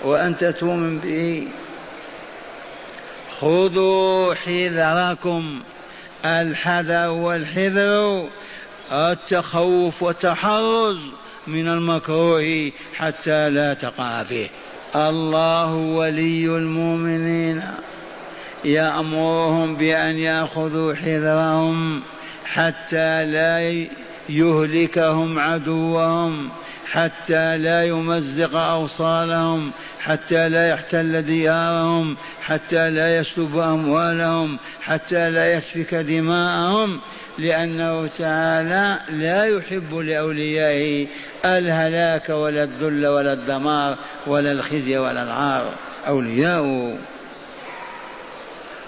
وأنت 0.05 0.45
تؤمن 0.45 0.99
به. 0.99 1.49
خذوا 3.41 4.35
حذركم. 4.35 5.61
الحذر 6.25 7.11
والحذر 7.11 8.29
التخوف 8.93 10.03
والتحرز 10.03 10.99
من 11.47 11.69
المكروه 11.69 12.71
حتى 12.97 13.51
لا 13.51 13.75
تقع 13.75 14.23
فيه. 14.23 14.49
الله 14.97 15.75
ولي 15.75 16.47
المؤمنين. 16.47 17.63
يأمرهم 18.65 19.77
بأن 19.77 20.17
يأخذوا 20.17 20.95
حذرهم 20.95 22.03
حتى 22.45 23.25
لا 23.25 23.87
يهلكهم 24.29 25.39
عدوهم. 25.39 26.49
حتى 26.95 27.57
لا 27.57 27.85
يمزق 27.85 28.57
أوصالهم 28.57 29.71
حتى 30.01 30.49
لا 30.49 30.69
يحتل 30.69 31.23
ديارهم 31.23 32.17
حتى 32.43 32.91
لا 32.91 33.17
يسلب 33.17 33.59
أموالهم 33.59 34.59
حتى 34.81 35.31
لا 35.31 35.55
يسفك 35.55 35.95
دماءهم 35.95 37.01
لأنه 37.39 38.07
تعالى 38.07 38.99
لا 39.09 39.45
يحب 39.47 39.95
لأوليائه 39.95 41.07
الهلاك 41.45 42.29
ولا 42.29 42.63
الذل 42.63 43.07
ولا 43.07 43.33
الدمار 43.33 43.99
ولا 44.27 44.53
الخزي 44.53 44.99
ولا 44.99 45.23
العار. 45.23 45.73
أولياؤه. 46.07 46.99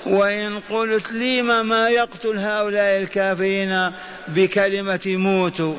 وإن 0.06 0.60
قلت 0.70 1.12
لم 1.12 1.68
ما 1.68 1.88
يقتل 1.88 2.38
هؤلاء 2.38 2.98
الكافرين 2.98 3.90
بكلمة 4.28 5.00
موتوا 5.06 5.74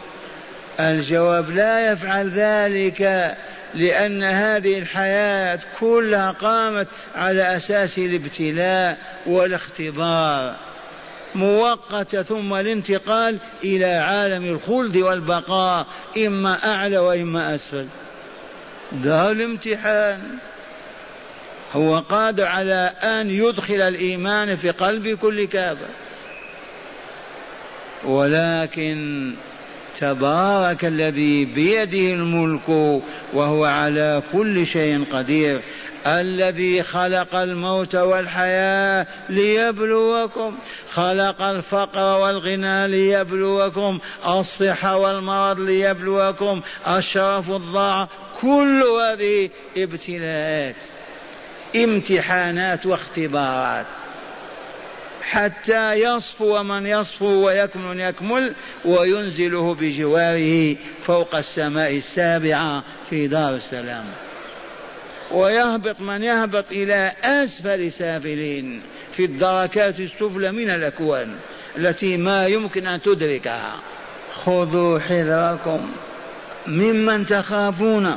الجواب 0.79 1.49
لا 1.49 1.91
يفعل 1.91 2.29
ذلك 2.29 3.35
لأن 3.73 4.23
هذه 4.23 4.79
الحياة 4.79 5.59
كلها 5.79 6.31
قامت 6.31 6.87
على 7.15 7.57
أساس 7.57 7.97
الابتلاء 7.97 8.97
والاختبار 9.25 10.55
مؤقتة 11.35 12.23
ثم 12.23 12.53
الانتقال 12.53 13.37
إلى 13.63 13.85
عالم 13.85 14.45
الخلد 14.45 14.97
والبقاء 14.97 15.87
إما 16.17 16.73
أعلى 16.73 16.97
وإما 16.97 17.55
أسفل. 17.55 17.87
دار 18.91 19.31
الامتحان. 19.31 20.19
هو 21.73 21.99
قادر 21.99 22.45
على 22.45 22.93
أن 23.03 23.29
يدخل 23.29 23.81
الإيمان 23.81 24.57
في 24.57 24.69
قلب 24.69 25.17
كل 25.17 25.47
كافر. 25.47 25.87
ولكن 28.05 29.33
تبارك 29.99 30.85
الذي 30.85 31.45
بيده 31.45 32.13
الملك 32.13 32.69
وهو 33.33 33.65
على 33.65 34.23
كل 34.33 34.67
شيء 34.67 35.05
قدير 35.13 35.61
الذي 36.07 36.83
خلق 36.83 37.35
الموت 37.35 37.95
والحياة 37.95 39.07
ليبلوكم 39.29 40.57
خلق 40.91 41.41
الفقر 41.41 42.19
والغنى 42.21 42.87
ليبلوكم 42.87 43.99
الصحة 44.27 44.97
والمرض 44.97 45.59
ليبلوكم 45.59 46.61
الشرف 46.87 47.51
الضاع 47.51 48.07
كل 48.41 48.83
هذه 48.83 49.49
ابتلاءات 49.77 50.75
امتحانات 51.75 52.85
واختبارات. 52.85 53.85
حتى 55.31 55.93
يصفو 55.93 56.63
من 56.63 56.85
يصفو 56.85 57.45
ويكمل 57.45 57.99
يكمل 57.99 58.55
وينزله 58.85 59.75
بجواره 59.75 60.75
فوق 61.03 61.35
السماء 61.35 61.97
السابعة 61.97 62.83
في 63.09 63.27
دار 63.27 63.55
السلام. 63.55 64.05
ويهبط 65.31 66.01
من 66.01 66.23
يهبط 66.23 66.65
إلى 66.71 67.11
أسفل 67.23 67.91
سافلين 67.91 68.81
في 69.15 69.25
الدركات 69.25 69.99
السفلى 69.99 70.51
من 70.51 70.69
الأكوان 70.69 71.35
التي 71.77 72.17
ما 72.17 72.47
يمكن 72.47 72.87
أن 72.87 73.01
تدركها. 73.01 73.75
خذوا 74.33 74.99
حذركم 74.99 75.91
ممن 76.67 77.25
تخافون 77.25 78.15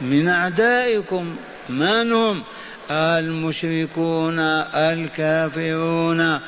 من 0.00 0.28
أعدائكم. 0.28 1.36
من 1.68 2.12
هم؟ 2.12 2.42
المشركون 2.90 4.38
الكافرون 4.74 6.40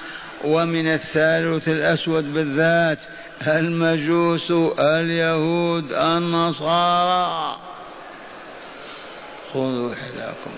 ومن 0.44 0.86
الثالث 0.86 1.68
الأسود 1.68 2.34
بالذات 2.34 2.98
المجوس 3.46 4.50
اليهود 4.78 5.92
النصارى. 5.92 7.56
خذوا 9.52 9.94
حذركم 9.94 10.50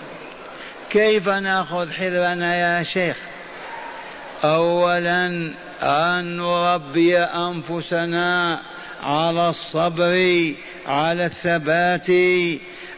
كيف 0.89 1.29
نأخذ 1.29 1.91
حذرنا 1.91 2.55
يا 2.55 2.83
شيخ؟ 2.83 3.17
اولا 4.43 5.53
أن 5.81 6.37
نربي 6.37 7.19
أنفسنا 7.19 8.59
على 9.03 9.49
الصبر 9.49 10.53
على 10.85 11.25
الثبات 11.25 12.07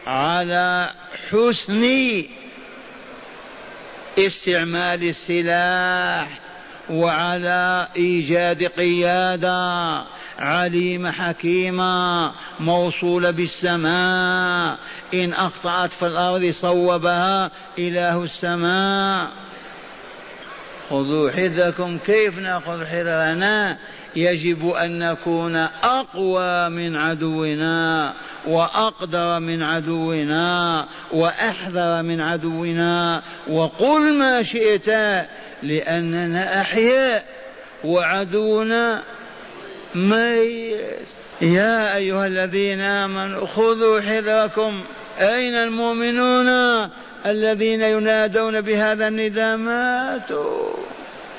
على 0.06 0.90
حسن 1.30 1.84
استعمال 4.18 5.04
السلاح 5.04 6.40
وعلى 6.90 7.88
إيجاد 7.96 8.64
قيادة 8.64 10.02
عليمة 10.38 11.10
حكيمة 11.10 12.32
موصولة 12.60 13.30
بالسماء. 13.30 14.78
إن 15.14 15.32
أخطأت 15.32 15.92
في 15.92 16.06
الأرض 16.06 16.50
صوبها 16.50 17.50
إله 17.78 18.22
السماء. 18.22 19.30
خذوا 20.90 21.30
حذركم 21.30 21.98
كيف 21.98 22.38
نأخذ 22.38 22.86
حذرنا 22.86 23.78
يجب 24.16 24.70
أن 24.70 24.98
نكون 24.98 25.56
أقوى 25.82 26.68
من 26.68 26.96
عدونا 26.96 28.12
وأقدر 28.46 29.40
من 29.40 29.62
عدونا 29.62 30.86
وأحذر 31.12 32.02
من 32.02 32.20
عدونا. 32.20 33.22
وقل 33.48 34.14
ما 34.14 34.42
شئت 34.42 34.88
لأننا 35.62 36.60
أحياء 36.60 37.24
وعدونا 37.84 39.02
ميت. 39.94 41.06
يا 41.40 41.96
أيها 41.96 42.26
الذين 42.26 42.80
آمنوا 42.80 43.46
خذوا 43.46 44.00
حذركم. 44.00 44.84
أين 45.20 45.54
المؤمنون؟ 45.54 46.48
الذين 47.26 47.82
ينادون 47.82 48.60
بهذا 48.60 49.08
النداء 49.08 49.56
ماتوا. 49.56 50.68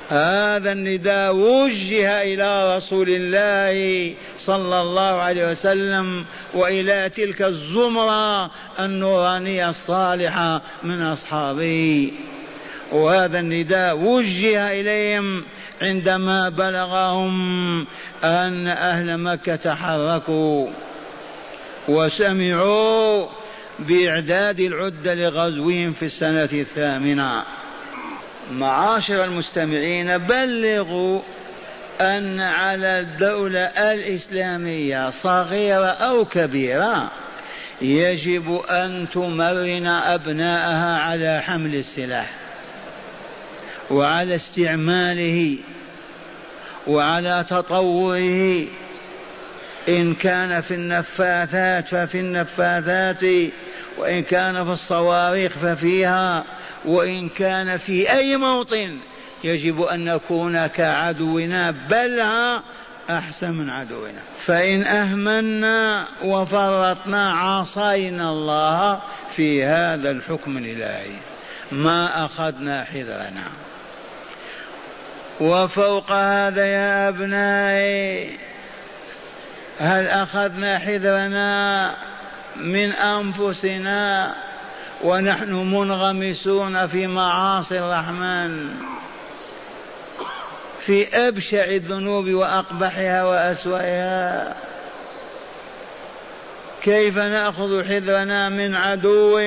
هذا 0.10 0.72
النداء 0.72 1.36
وجه 1.36 2.22
إلى 2.22 2.78
رسول 2.78 3.10
الله 3.10 4.14
صلى 4.40 4.82
الله 4.82 5.22
عليه 5.22 5.52
وسلم 5.52 6.26
وإلى 6.54 7.10
تلك 7.10 7.42
الزمرة 7.42 8.52
النورانية 8.80 9.70
الصالحة 9.70 10.62
من 10.84 11.02
أصحابه. 11.02 12.12
وهذا 12.92 13.40
النداء 13.40 13.98
وجه 13.98 14.72
إليهم 14.72 15.44
عندما 15.82 16.50
بلغهم 16.50 17.80
أن 18.24 18.68
أهل 18.68 19.18
مكة 19.18 19.56
تحركوا 19.56 20.68
وسمعوا 21.88 23.28
بإعداد 23.80 24.60
العده 24.60 25.14
لغزوهم 25.14 25.94
في 25.94 26.06
السنة 26.06 26.50
الثامنة. 26.54 27.44
معاشر 28.52 29.24
المستمعين 29.24 30.18
بلغوا 30.18 31.22
أن 32.02 32.42
على 32.42 33.00
الدولة 33.00 33.60
الإسلامية 33.60 35.10
صغيرة 35.10 35.86
أو 35.86 36.26
كبيرة 36.26 37.12
يجب 37.82 38.62
أن 38.70 39.08
تمرن 39.14 39.88
أبناءها 39.88 41.02
على 41.02 41.42
حمل 41.42 41.76
السلاح 41.76 42.36
وعلى 43.92 44.36
استعماله 44.36 45.58
وعلى 46.88 47.46
تطوره. 47.50 48.66
إن 49.90 50.14
كان 50.14 50.62
في 50.62 50.74
النفاثات 50.74 51.88
ففي 51.88 52.20
النفاثات 52.20 53.24
وإن 53.98 54.24
كان 54.24 54.66
في 54.66 54.72
الصواريخ 54.72 55.52
ففيها 55.52 56.44
وإن 56.86 57.30
كان 57.30 57.78
في 57.78 58.12
أي 58.12 58.38
موطن 58.38 58.98
يجب 59.44 59.82
أن 59.82 60.06
نكون 60.06 60.68
كعدونا 60.68 61.72
بل 61.72 62.24
أحسن 63.10 63.52
من 63.52 63.70
عدونا. 63.70 64.22
فإن 64.46 64.84
أهملنا 64.84 66.08
وفرطنا 66.24 67.32
عصينا 67.32 68.30
الله 68.30 69.02
في 69.36 69.66
هذا 69.66 70.12
الحكم 70.12 70.58
الإلهي. 70.58 71.20
ما 71.72 72.26
أخذنا 72.26 72.84
حذرنا. 72.84 73.48
وفوق 75.40 76.12
هذا 76.12 76.66
يا 76.66 77.10
أبنائي 77.10 78.38
هل 79.80 80.08
أخذنا 80.08 80.80
حذرنا؟ 80.80 81.96
من 82.62 82.92
أنفسنا 82.92 84.36
ونحن 85.04 85.54
منغمسون 85.54 86.88
في 86.88 87.08
معاصي 87.08 87.80
الرحمن 87.80 88.70
في 90.86 91.28
أبشع 91.28 91.64
الذنوب 91.64 92.30
وأقبحها 92.30 93.24
وأسوأها. 93.24 94.56
كيف 96.84 97.18
نأخذ 97.18 97.84
حذرنا 97.84 98.50
من 98.50 98.76
عدو 98.76 99.42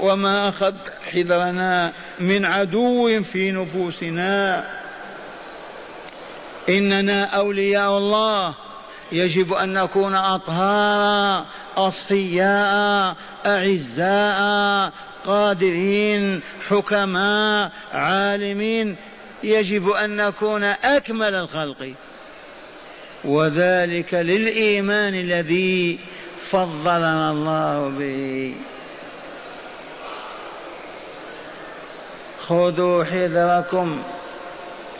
وما 0.00 0.48
أخذ 0.48 0.74
حذرنا 1.12 1.92
من 2.18 2.44
عدو 2.44 3.22
في 3.22 3.50
نفوسنا؟ 3.50 4.64
إننا 6.68 7.24
أولياء 7.24 7.98
الله. 7.98 8.54
يجب 9.12 9.52
أن 9.52 9.74
نكون 9.74 10.14
أطهارا 10.14 11.46
أصفياء 11.76 13.16
أعزاء 13.46 14.92
قادرين 15.26 16.40
حكماء 16.68 17.72
عالمين. 17.92 18.96
يجب 19.42 19.90
أن 19.90 20.16
نكون 20.16 20.64
أكمل 20.64 21.34
الخلق. 21.34 21.92
وذلك 23.24 24.14
للإيمان 24.14 25.14
الذي 25.14 25.98
فضلنا 26.50 27.30
الله 27.30 27.92
به. 27.98 28.54
خذوا 32.48 33.04
حذركم. 33.04 34.02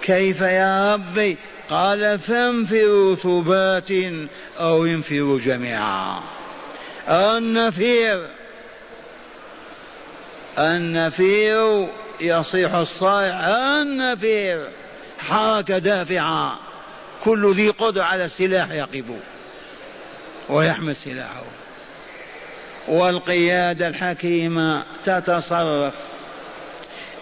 كيف 0.02 0.40
يا 0.40 0.94
ربي؟ 0.94 1.38
قال 1.70 2.18
فانفروا 2.18 3.14
ثبات 3.14 3.90
أو 4.60 4.84
انفروا 4.84 5.38
جميعا. 5.38 6.20
النفير 7.08 8.26
النفير 10.58 11.88
يصيح 12.20 12.74
الصائع 12.74 13.56
النفير 13.82 14.68
حركة 15.18 15.78
دافعة. 15.78 16.58
كل 17.24 17.54
ذي 17.54 17.68
قدرة 17.68 18.02
على 18.02 18.24
السلاح 18.24 18.70
يقف 18.70 19.04
ويحمل 20.48 20.96
سلاحه 20.96 21.42
والقيادة 22.88 23.86
الحكيمة 23.86 24.84
تتصرف. 25.04 25.94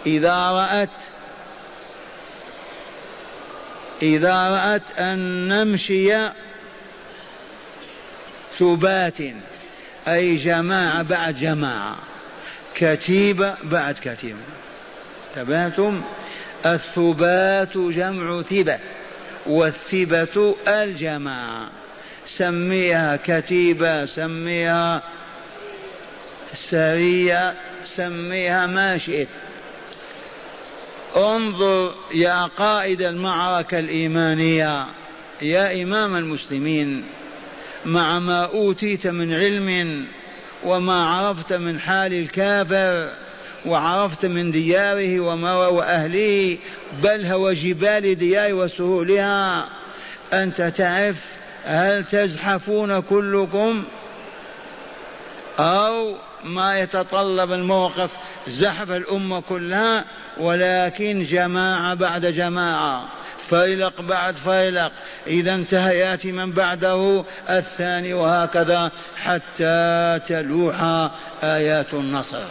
إذا 0.05 0.35
رأت 0.35 0.99
إذا 4.01 4.49
رأت 4.49 4.99
أن 4.99 5.47
نمشي 5.47 6.29
ثبات 8.59 9.17
أي 10.07 10.35
جماعة 10.35 11.01
بعد 11.01 11.35
جماعة 11.35 11.97
كتيبة 12.75 13.55
بعد 13.63 13.95
كتيبة 13.95 14.39
تبعتم؟ 15.35 16.01
الثبات 16.65 17.77
جمع 17.77 18.41
ثبة 18.41 18.79
والثبة 19.45 20.55
الجماعة. 20.67 21.69
سميها 22.27 23.19
كتيبة 23.25 24.05
سميها 24.05 25.03
سرية 26.53 27.53
سميها 27.95 28.67
ما 28.67 28.97
شئت. 28.97 29.27
انظر 31.17 31.93
يا 32.13 32.45
قائد 32.45 33.01
المعركة 33.01 33.79
الإيمانية 33.79 34.85
يا 35.41 35.83
إمام 35.83 36.15
المسلمين 36.15 37.05
مع 37.85 38.19
ما 38.19 38.43
أوتيت 38.45 39.07
من 39.07 39.33
علم 39.33 40.05
وما 40.63 41.05
عرفت 41.05 41.53
من 41.53 41.79
حال 41.79 42.13
الكافر 42.13 43.09
وعرفت 43.65 44.25
من 44.25 44.51
دياره 44.51 45.19
وأهله 45.69 46.57
بل 47.03 47.25
هو 47.25 47.53
جبال 47.53 48.15
ديار 48.15 48.53
وسهولها. 48.53 49.69
أنت 50.33 50.61
تعرف 50.61 51.17
هل 51.63 52.03
تزحفون 52.03 52.99
كلكم؟ 52.99 53.83
أو 55.59 56.15
ما 56.43 56.79
يتطلب 56.79 57.51
الموقف 57.51 58.09
زحف 58.47 58.91
الأمة 58.91 59.41
كلها 59.41 60.05
ولكن 60.37 61.23
جماعة 61.23 61.93
بعد 61.93 62.25
جماعة. 62.25 63.07
فيلق 63.49 64.01
بعد 64.01 64.35
فيلق. 64.35 64.91
إذا 65.27 65.53
انتهى 65.53 65.99
يأتي 65.99 66.31
من 66.31 66.51
بعده 66.51 67.23
الثاني 67.49 68.13
وهكذا 68.13 68.91
حتى 69.23 70.19
تلوح 70.27 71.09
آيات 71.43 71.93
النصر. 71.93 72.43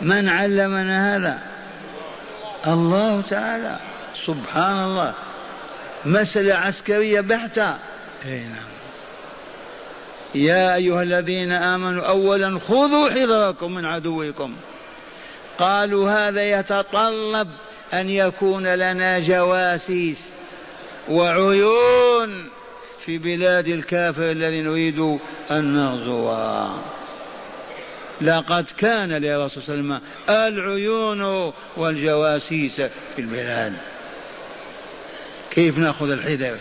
من 0.00 0.28
علمنا 0.28 1.16
هذا؟ 1.16 1.38
الله 2.66 3.22
تعالى. 3.30 3.78
سبحان 4.26 4.84
الله. 4.84 5.14
مسألة 6.04 6.54
عسكرية 6.54 7.20
بحتة. 7.20 7.76
أي 8.24 8.40
نعم. 8.40 8.77
يا 10.34 10.74
أيها 10.74 11.02
الذين 11.02 11.52
آمنوا 11.52 12.04
أولا 12.04 12.58
خذوا 12.58 13.10
حذركم 13.10 13.74
من 13.74 13.84
عدوكم. 13.84 14.54
قالوا 15.58 16.10
هذا 16.10 16.42
يتطلب 16.42 17.48
أن 17.94 18.10
يكون 18.10 18.66
لنا 18.66 19.18
جواسيس 19.18 20.30
وعيون 21.08 22.48
في 23.04 23.18
بلاد 23.18 23.68
الكافر 23.68 24.30
الذي 24.30 24.60
نريد 24.60 25.18
أن 25.50 25.74
نغزوها 25.74 26.78
لقد 28.20 28.66
كان 28.78 29.12
لرسول 29.12 29.62
صلى 29.62 29.74
الله 29.74 29.94
عليه 29.94 30.04
وسلم 30.28 30.56
العيون 30.58 31.52
والجواسيس 31.76 32.76
في 32.76 33.18
البلاد. 33.18 33.72
كيف 35.50 35.78
نأخذ 35.78 36.10
الحذر؟ 36.10 36.56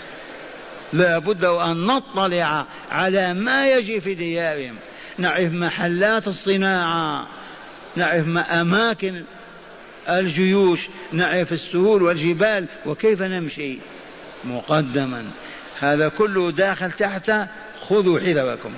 لا 0.93 1.19
بد 1.19 1.45
أن 1.45 1.85
نطلع 1.85 2.65
على 2.91 3.33
ما 3.33 3.71
يجي 3.71 4.01
في 4.01 4.13
ديارهم. 4.13 4.75
نعرف 5.17 5.51
محلات 5.51 6.27
الصناعة 6.27 7.27
نعرف 7.95 8.27
ما 8.27 8.61
أماكن 8.61 9.23
الجيوش 10.09 10.79
نعرف 11.11 11.53
السهول 11.53 12.03
والجبال 12.03 12.65
وكيف 12.85 13.21
نمشي. 13.21 13.77
مقدما. 14.43 15.25
هذا 15.79 16.09
كله 16.09 16.51
داخل 16.51 16.91
تحت 16.91 17.31
خذوا 17.89 18.19
حذركم. 18.19 18.71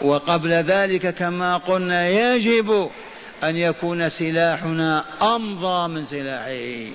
وقبل 0.00 0.50
ذلك 0.50 1.14
كما 1.14 1.56
قلنا 1.56 2.08
يجب 2.08 2.90
أن 3.44 3.56
يكون 3.56 4.08
سلاحنا 4.08 5.04
أمضى 5.22 5.94
من 5.94 6.04
سلاحه. 6.04 6.92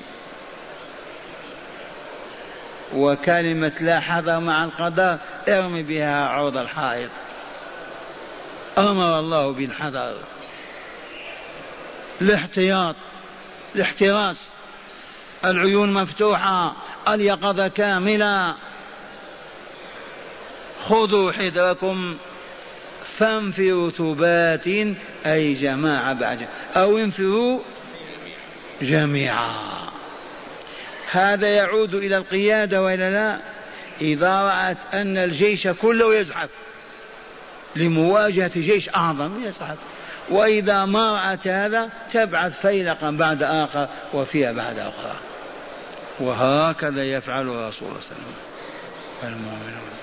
وكلمة 2.95 3.71
لا 3.79 3.99
حذر 3.99 4.39
مع 4.39 4.63
القدر 4.63 5.17
ارمي 5.47 5.83
بها 5.83 6.27
عرض 6.27 6.57
الحائط. 6.57 7.09
أمر 8.77 9.19
الله 9.19 9.51
بالحذر. 9.51 10.17
الاحتياط 12.21 12.95
الاحتراس. 13.75 14.49
العيون 15.45 15.93
مفتوحة 15.93 16.75
اليقظة 17.07 17.67
كاملة. 17.67 18.55
خذوا 20.87 21.31
حذركم. 21.31 22.17
فانفروا 23.17 23.89
ثبات 23.89 24.67
أي 25.25 25.53
جماعة 25.53 26.13
بعد. 26.13 26.47
أو 26.75 26.97
انفروا 26.97 27.59
جميعا. 28.81 29.82
هذا 31.13 31.47
يعود 31.47 31.95
إلى 31.95 32.17
القيادة 32.17 32.81
وإلا 32.81 33.09
لا 33.09 33.39
إذا 34.01 34.41
رأت 34.41 34.77
أن 34.93 35.17
الجيش 35.17 35.67
كله 35.67 36.15
يزحف 36.15 36.49
لمواجهة 37.75 38.51
جيش 38.55 38.89
أعظم 38.89 39.43
يزحف 39.45 39.77
وإذا 40.29 40.85
ما 40.85 41.13
رأت 41.13 41.47
هذا 41.47 41.89
تبعث 42.11 42.61
فيلقا 42.61 43.11
بعد 43.11 43.43
آخر 43.43 43.87
وفيها 44.13 44.51
بعد 44.51 44.79
أخرى. 44.79 45.15
وهكذا 46.19 47.03
يفعل 47.03 47.45
رسول 47.47 47.71
صلى 47.71 47.81
الله 47.81 47.93
عليه 49.23 49.33
وسلم. 49.33 49.33
المؤمنون. 49.33 49.93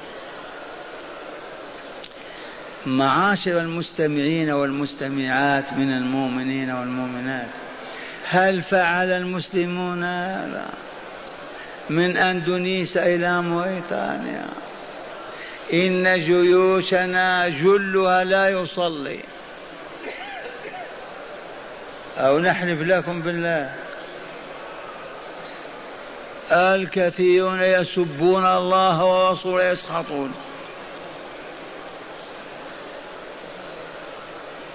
معاشر 2.87 3.61
المستمعين 3.61 4.51
والمستمعات 4.51 5.73
من 5.73 5.92
المؤمنين 5.92 6.70
والمؤمنات 6.70 7.49
هل 8.29 8.62
فعل 8.62 9.12
المسلمون 9.12 10.05
هذا؟ 10.05 10.70
من 11.90 12.16
أندونيسيا 12.16 13.14
إلى 13.14 13.42
موريتانيا. 13.42 14.46
إن 15.72 16.18
جيوشنا 16.20 17.48
جلها 17.48 18.24
لا 18.24 18.48
يصلي. 18.48 19.20
أو 22.18 22.38
نحلف 22.38 22.81
لكم 22.81 23.22
بالله. 23.22 23.74
الكثيرون 26.53 27.62
يسبون 27.62 28.46
الله 28.46 29.05
ورسوله 29.05 29.70
يسخطون. 29.70 30.35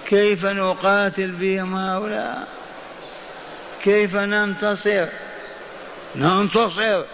كيف 0.06 0.44
نقاتل 0.44 1.30
بهم 1.30 1.74
هؤلاء؟ 1.74 2.48
كيف 3.82 4.16
ننتصر؟ 4.16 5.08
ننتصر 6.16 7.04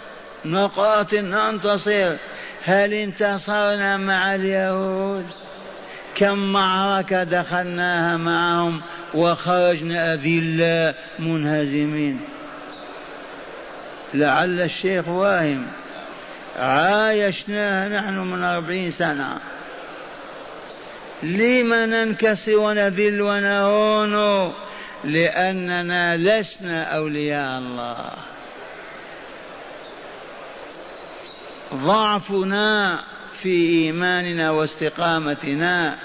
نقاتل 0.44 1.24
ننتصر. 1.24 2.16
هل 2.64 2.94
انتصرنا 2.94 3.96
مع 3.96 4.34
اليهود؟ 4.34 5.26
كم 6.14 6.52
معركة 6.52 7.22
دخلناها 7.22 8.16
معهم 8.16 8.80
وخرجنا 9.14 10.14
أذلة 10.14 10.94
منهزمين. 11.18 12.20
لعل 14.14 14.60
الشيخ 14.60 15.08
واهم 15.08 15.66
عايشناها 16.56 17.88
نحن 17.88 18.18
من 18.18 18.44
أربعين 18.44 18.90
سنة. 18.90 19.38
لم 21.22 21.74
ننكسر 21.74 22.58
ونذل 22.58 23.20
ونهون؟ 23.20 24.52
لأننا 25.04 26.16
لسنا 26.16 26.82
أولياء 26.82 27.58
الله. 27.58 28.31
ضعفنا 31.74 33.00
في 33.42 33.68
إيماننا 33.68 34.50
واستقامتنا 34.50 35.98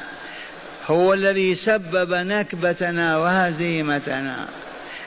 هو 0.88 1.14
الذي 1.14 1.56
سبب 1.56 2.14
نكبتنا 2.14 3.18
وهزيمتنا. 3.18 4.48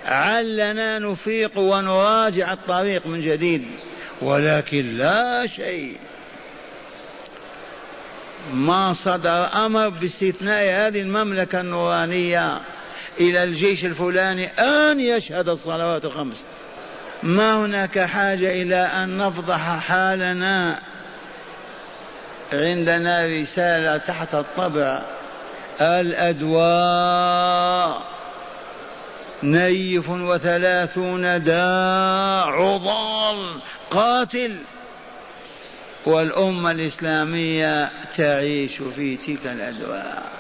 علنا 0.05 0.99
نفيق 0.99 1.59
ونراجع 1.59 2.53
الطريق 2.53 3.07
من 3.07 3.23
جديد 3.23 3.65
ولكن 4.23 4.97
لا 4.97 5.47
شيء. 5.47 5.97
ما 8.55 8.93
صدر 8.93 9.67
أمر 9.67 9.89
باستثناء 9.89 10.65
هذه 10.65 11.01
المملكة 11.01 11.61
النورانية 11.61 12.61
إلى 13.21 13.45
الجيش 13.45 13.85
الفلاني 13.85 14.47
أن 14.47 15.01
يشهد 15.01 15.49
الصلوات 15.49 16.05
الخمس. 16.05 16.37
ما 17.23 17.65
هناك 17.65 17.99
حاجة 17.99 18.63
إلى 18.63 18.77
أن 18.77 19.17
نفضح 19.17 19.79
حالنا 19.79 20.79
عندنا 22.53 23.27
رسالة 23.27 23.97
تحت 23.97 24.35
الطبع. 24.35 25.03
الأدواء. 25.81 26.91
نيف 29.43 30.09
وثلاثون 30.09 31.45
داء 31.45 32.49
عضال 32.49 33.61
قاتل. 33.91 34.57
والأمة 36.07 36.71
الإسلامية 36.71 37.91
تعيش 38.17 38.73
في 38.97 39.17
تلك 39.17 39.47
الأدواء. 39.47 40.31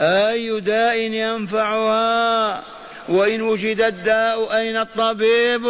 أي 0.00 0.60
داء 0.60 0.96
ينفعها؟ 0.96 2.79
وإن 3.08 3.42
وجد 3.42 3.80
الداء 3.80 4.56
أين 4.56 4.76
الطبيب 4.76 5.66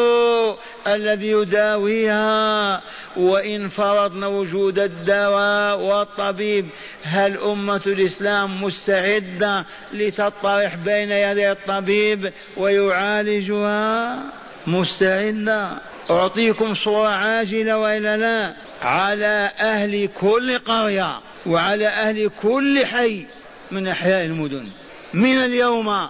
الذي 0.87 1.31
يداويها؟ 1.31 2.83
وإن 3.16 3.69
فرضنا 3.69 4.27
وجود 4.27 4.79
الدواء 4.79 5.79
والطبيب 5.79 6.69
هل 7.03 7.38
أمة 7.38 7.81
الإسلام 7.87 8.62
مستعدة 8.64 9.64
لتطرح 9.93 10.75
بين 10.75 11.11
يدي 11.11 11.53
الطبيب 11.53 12.33
ويعالجها؟ 12.57 14.19
مستعدة. 14.66 15.79
أعطيكم 16.11 16.75
صورة 16.75 17.09
عاجلة 17.09 17.79
وإلا 17.79 18.16
لا. 18.16 18.55
على 18.83 19.51
أهل 19.61 20.09
كل 20.21 20.59
قرية 20.59 21.21
وعلى 21.47 21.88
أهل 21.88 22.31
كل 22.43 22.87
حي 22.87 23.27
من 23.71 23.88
أحياء 23.88 24.25
المدن. 24.25 24.69
من 25.14 25.45
اليوم 25.45 26.09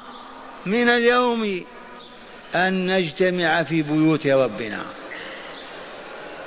من 0.66 0.88
اليوم 0.88 1.64
أن 2.54 2.86
نجتمع 2.86 3.62
في 3.62 3.82
بيوت 3.82 4.26
ربنا 4.26 4.82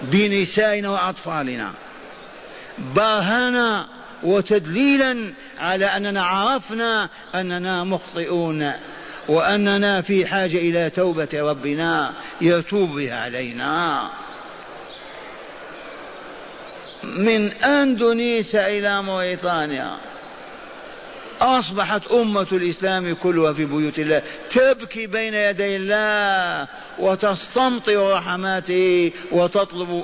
بنسائنا 0.02 0.90
وأطفالنا 0.90 1.74
برهنا 2.96 3.88
وتدليلا 4.24 5.34
على 5.60 5.86
أننا 5.86 6.24
عرفنا 6.24 7.10
أننا 7.36 7.84
مخطئون 7.84 8.72
وأننا 9.28 10.02
في 10.02 10.26
حاجة 10.26 10.58
إلى 10.58 10.90
توبة 10.90 11.30
ربنا 11.34 12.14
يتوب 12.42 12.90
بها 12.90 13.24
علينا. 13.24 14.10
من 17.04 17.52
أندونيسيا 17.52 18.68
إلى 18.68 19.02
موريتانيا 19.02 19.98
أصبحت 21.44 22.12
أمة 22.12 22.48
الإسلام 22.52 23.16
كلها 23.16 23.54
في 23.54 23.66
بيوت 23.66 24.00
الله 24.00 24.22
تبكي 24.50 25.08
بين 25.08 25.34
يدي 25.34 25.76
الله 25.76 26.68
وتستمطر 27.00 28.14
رحماته 28.14 29.12
وتطلب 29.32 30.04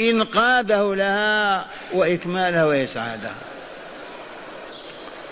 إنقاذه 0.00 0.94
لها 0.94 1.66
وإكمالها 1.92 2.64
وإسعادها. 2.64 3.34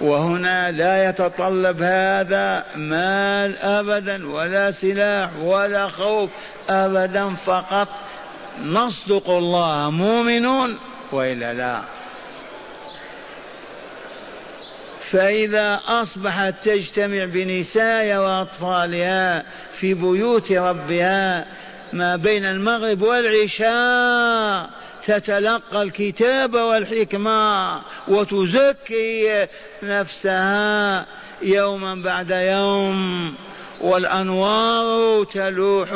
وهنا 0.01 0.71
لا 0.71 1.09
يتطلب 1.09 1.83
هذا 1.83 2.65
مال 2.77 3.59
أبدا 3.59 4.31
ولا 4.31 4.71
سلاح 4.71 5.31
ولا 5.37 5.89
خوف 5.89 6.31
أبدا 6.71 7.35
فقط 7.35 7.89
نصدق 8.63 9.31
الله 9.31 9.91
مؤمنون 9.91 10.79
وإلا 11.13 11.53
لا. 11.53 11.98
فإذا 15.11 15.81
أصبحت 15.87 16.55
تجتمع 16.64 17.25
بنسائها 17.25 18.21
وأطفالها 18.21 19.44
في 19.73 19.94
بيوت 19.94 20.53
ربها 20.53 21.47
ما 21.92 22.16
بين 22.16 22.44
المغرب 22.44 23.03
والعشاء 23.03 24.71
تتلقى 25.07 25.83
الكتاب 25.83 26.55
والحكمة 26.55 27.81
وتزكي 28.09 29.47
نفسها 29.83 31.07
يوما 31.42 31.94
بعد 31.94 32.31
يوم. 32.31 33.35
والأنوار 33.81 35.25
تلوح 35.25 35.93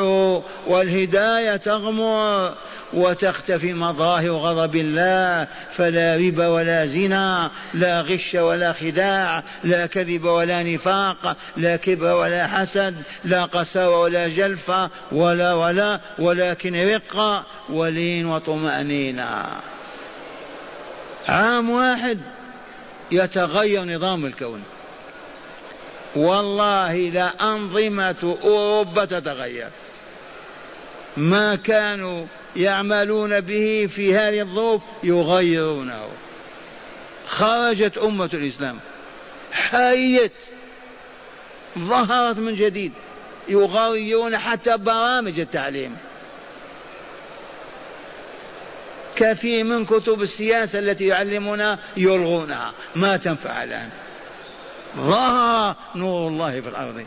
والهداية 0.67 1.55
تغمر 1.55 2.53
وتختفي 2.93 3.73
مظاهر 3.73 4.31
غضب 4.31 4.75
الله 4.75 5.47
فلا 5.77 6.15
ربا 6.15 6.47
ولا 6.47 6.85
زنا 6.85 7.51
لا 7.73 8.01
غش 8.01 8.35
ولا 8.35 8.73
خداع 8.73 9.43
لا 9.63 9.85
كذب 9.85 10.23
ولا 10.23 10.63
نفاق 10.63 11.37
لا 11.57 11.75
كبر 11.75 12.13
ولا 12.13 12.47
حسد 12.47 12.95
لا 13.23 13.45
قساوة 13.45 13.99
ولا 13.99 14.27
جلفة 14.27 14.89
ولا 15.11 15.53
ولا 15.53 15.99
ولكن 16.19 16.75
رقة 16.75 17.43
ولين 17.69 18.25
وطمأنينة. 18.25 19.45
عام 21.27 21.69
واحد 21.69 22.19
يتغير 23.11 23.83
نظام 23.83 24.25
الكون. 24.25 24.63
والله 26.15 26.95
لأنظمة 26.95 28.37
أوروبا 28.43 29.05
تتغير. 29.05 29.69
ما 31.17 31.55
كانوا 31.55 32.25
يعملون 32.55 33.39
به 33.39 33.89
في 33.95 34.15
هذه 34.15 34.41
الظروف 34.41 34.81
يغيرونه. 35.03 36.07
خرجت 37.27 37.97
أمة 37.97 38.29
الإسلام 38.33 38.79
حيت 39.51 40.31
ظهرت 41.79 42.37
من 42.37 42.55
جديد 42.55 42.91
يغيرون 43.47 44.37
حتى 44.37 44.77
برامج 44.77 45.39
التعليم. 45.39 45.97
كثير 49.15 49.63
من 49.63 49.85
كتب 49.85 50.21
السياسة 50.21 50.79
التي 50.79 51.07
يعلمنا 51.07 51.79
يلغونها. 51.97 52.73
ما 52.95 53.17
تنفع 53.17 53.63
الآن. 53.63 53.89
ظهر 54.97 55.75
نور 55.95 56.27
الله 56.27 56.61
في 56.61 56.69
الأرض. 56.69 57.05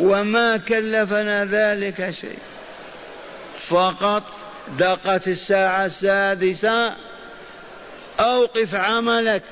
وما 0.00 0.56
كلفنا 0.56 1.44
ذلك 1.44 2.10
شيء. 2.10 2.38
فقط 3.68 4.22
دقت 4.78 5.28
الساعة 5.28 5.84
السادسة 5.84 6.96
أوقف 8.20 8.74
عملك 8.74 9.42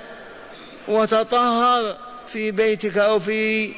وتطهر 0.89 1.97
في 2.33 2.51
بيتك 2.51 2.99
أو 2.99 3.19
في 3.19 3.73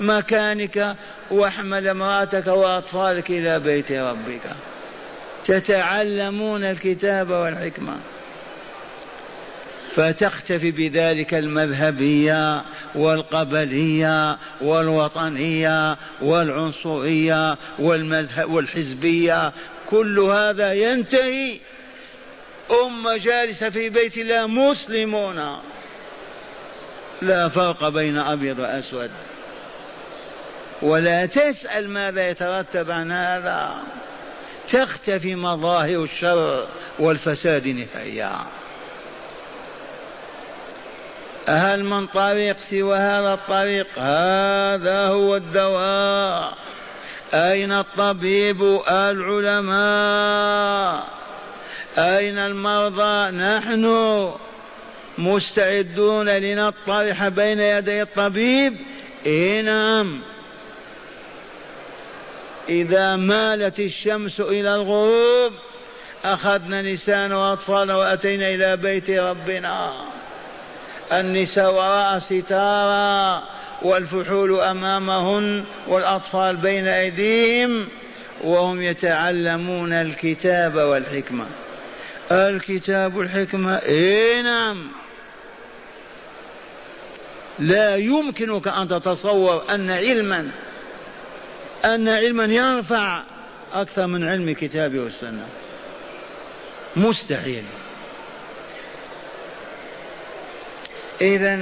مكانك 0.00 0.96
واحمل 1.30 1.88
امرأتك 1.88 2.46
وأطفالك 2.46 3.30
إلى 3.30 3.60
بيت 3.60 3.92
ربك. 3.92 4.40
تتعلمون 5.46 6.64
الكتاب 6.64 7.30
والحكمة. 7.30 7.96
فتختفي 9.98 10.70
بذلك 10.70 11.34
المذهبية 11.34 12.64
والقبلية 12.94 14.38
والوطنية 14.60 15.96
والعنصرية 16.20 17.58
والمذهب 17.78 18.50
والحزبية. 18.50 19.52
كل 19.86 20.18
هذا 20.18 20.72
ينتهي. 20.72 21.58
أمة 22.70 23.16
جالسة 23.16 23.70
في 23.70 23.88
بيت 23.88 24.18
الله 24.18 24.46
مسلمون. 24.46 25.58
لا 27.22 27.48
فرق 27.48 27.88
بين 27.88 28.18
أبيض 28.18 28.58
وأسود. 28.58 29.10
ولا 30.82 31.26
تسأل 31.26 31.90
ماذا 31.90 32.30
يترتب 32.30 32.90
عن 32.90 33.12
هذا. 33.12 33.74
تختفي 34.68 35.34
مظاهر 35.34 36.04
الشر 36.04 36.66
والفساد 36.98 37.68
نهائيا. 37.68 38.46
هل 41.48 41.84
من 41.84 42.06
طريق 42.06 42.58
سوى 42.60 42.96
هذا 42.96 43.34
الطريق؟ 43.34 43.86
هذا 43.98 45.08
هو 45.08 45.36
الدواء. 45.36 46.54
أين 47.34 47.72
الطبيب 47.72 48.80
العلماء؟ 48.90 49.78
أين 51.98 52.38
المرضى؟ 52.38 53.30
نحن 53.30 54.32
مستعدون 55.18 56.28
لنطرح 56.28 57.28
بين 57.28 57.60
يدي 57.60 58.02
الطبيب. 58.02 58.76
إيه 59.26 59.60
نعم. 59.60 60.20
إذا 62.68 63.16
مالت 63.16 63.80
الشمس 63.80 64.40
إلى 64.40 64.74
الغروب 64.74 65.52
أخذنا 66.24 66.82
نساء 66.82 67.32
وأطفال 67.32 67.92
وأتينا 67.92 68.48
إلى 68.48 68.76
بيت 68.76 69.10
ربنا. 69.10 69.92
النساء 71.12 71.74
وراء 71.74 72.18
ستارا 72.18 73.42
والفحول 73.82 74.60
أمامهن 74.60 75.64
والأطفال 75.88 76.56
بين 76.56 76.86
أيديهم 76.86 77.88
وهم 78.44 78.82
يتعلمون 78.82 79.92
الكتاب 79.92 80.74
والحكمة. 80.74 81.46
الكتاب 82.32 83.20
الحكمة 83.20 83.76
إيه 83.76 84.42
نعم. 84.42 84.86
لا 87.58 87.96
يمكنك 87.96 88.68
أن 88.68 88.88
تتصور 88.88 89.64
أن 89.70 89.90
علما 89.90 90.50
أن 91.84 92.08
علما 92.08 92.44
يرفع 92.44 93.22
أكثر 93.72 94.06
من 94.06 94.28
علم 94.28 94.48
الكتاب 94.48 94.94
والسنة. 94.98 95.46
مستحيل. 96.96 97.64
إذا 101.20 101.58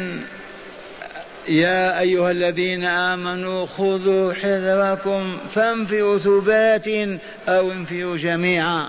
يا 1.49 2.01
أيها 2.01 2.31
الذين 2.31 2.85
آمنوا 2.85 3.67
خذوا 3.67 4.33
حذركم 4.33 5.39
فانفروا 5.55 6.19
ثبات 6.19 6.89
أو 7.49 7.73
انفروا 7.73 8.17
جميعا. 8.17 8.89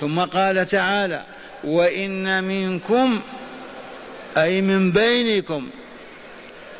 ثم 0.00 0.20
قال 0.20 0.66
تعالى 0.66 1.22
وإن 1.64 2.44
منكم 2.44 3.20
أي 4.36 4.60
من 4.60 4.92
بينكم 4.92 5.68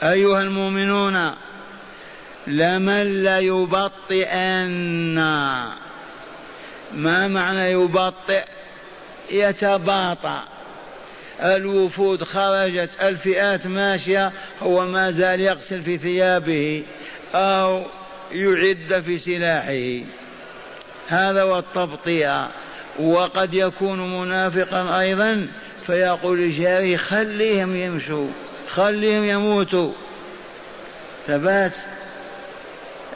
أيها 0.03 0.43
المؤمنون 0.43 1.31
لمن 2.47 3.23
ليبطئن 3.23 5.14
ما 6.95 7.29
معنى 7.29 7.70
يبطئ؟ 7.70 8.45
يتباطأ. 9.31 10.51
الوفود 11.41 12.22
خرجت 12.22 12.91
الفئات 13.03 13.66
ماشية 13.66 14.33
هو 14.62 14.87
ما 14.87 15.11
زال 15.11 15.41
يغسل 15.41 15.83
في 15.83 15.99
ثيابه 15.99 16.83
أو 17.35 17.83
يعد 18.33 19.03
في 19.07 19.18
سلاحه. 19.18 20.07
هذا 21.09 21.43
هو 21.43 21.59
التبطئة 21.59 22.51
وقد 23.01 23.55
يكون 23.55 24.20
منافقا 24.20 25.01
أيضا 25.01 25.47
فيقول 25.87 26.41
لجاره 26.43 26.97
خليهم 26.97 27.76
يمشوا 27.76 28.28
خليهم 28.68 29.24
يموتوا. 29.24 29.93
ثبات 31.26 31.72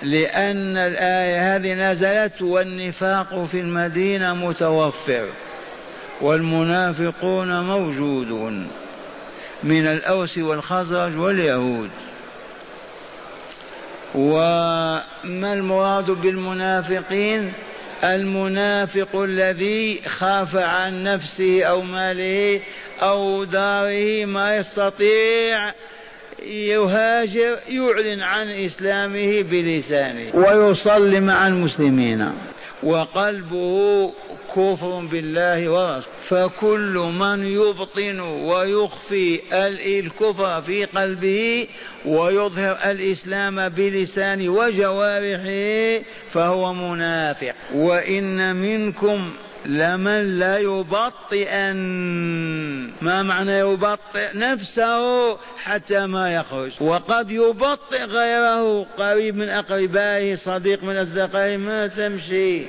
لأن 0.03 0.77
الآية 0.77 1.57
هذه 1.57 1.75
نزلت 1.75 2.43
والنفاق 2.43 3.45
في 3.45 3.61
المدينة 3.61 4.35
متوفر. 4.35 5.29
والمنافقون 6.21 7.61
موجودون 7.61 8.69
من 9.63 9.87
الأوس 9.87 10.39
والخزرج 10.39 11.19
واليهود. 11.19 11.91
وما 14.15 15.53
المراد 15.53 16.11
بالمنافقين؟ 16.11 17.53
المنافق 18.05 19.17
الذي 19.17 20.03
خاف 20.07 20.57
عن 20.57 21.03
نفسه 21.03 21.65
أو 21.65 21.83
ماله 21.83 22.61
أو 23.03 23.45
داره 23.45 24.25
ما 24.25 24.57
يستطيع 24.57 25.73
يهاجر 26.47 27.59
يعلن 27.69 28.23
عن 28.23 28.51
إسلامه 28.51 29.43
بلسانه 29.43 30.31
ويصلي 30.35 31.21
مع 31.21 31.49
المسلمين. 31.49 32.33
وقلبه 32.83 34.13
كفر 34.57 35.01
بالله 35.01 35.71
ورسوله. 35.71 36.17
فكل 36.29 37.13
من 37.19 37.47
يبطن 37.47 38.21
ويخفي 38.21 39.41
الكفر 40.01 40.63
في 40.63 40.85
قلبه 40.85 41.69
ويظهر 42.07 42.79
الإسلام 42.91 43.69
بلسانه 43.69 44.49
وجوارحه 44.53 46.05
فهو 46.31 46.73
منافق. 46.73 47.55
وإن 47.75 48.57
منكم 48.57 49.31
لمن 49.67 50.39
لا 50.39 50.59
يبطئن. 50.59 51.77
ما 53.03 53.23
معنى 53.23 53.59
يبطئ 53.59 54.29
نفسه 54.35 55.37
حتى 55.37 56.07
ما 56.07 56.35
يخرج؟ 56.35 56.73
وقد 56.81 57.31
يبطئ 57.31 58.05
غيره 58.05 58.87
قريب 58.99 59.37
من 59.37 59.49
أقربائه 59.49 60.35
صديق 60.35 60.85
من 60.85 60.97
أصدقائه 60.97 61.57
ما 61.57 61.87
تمشي. 61.87 62.63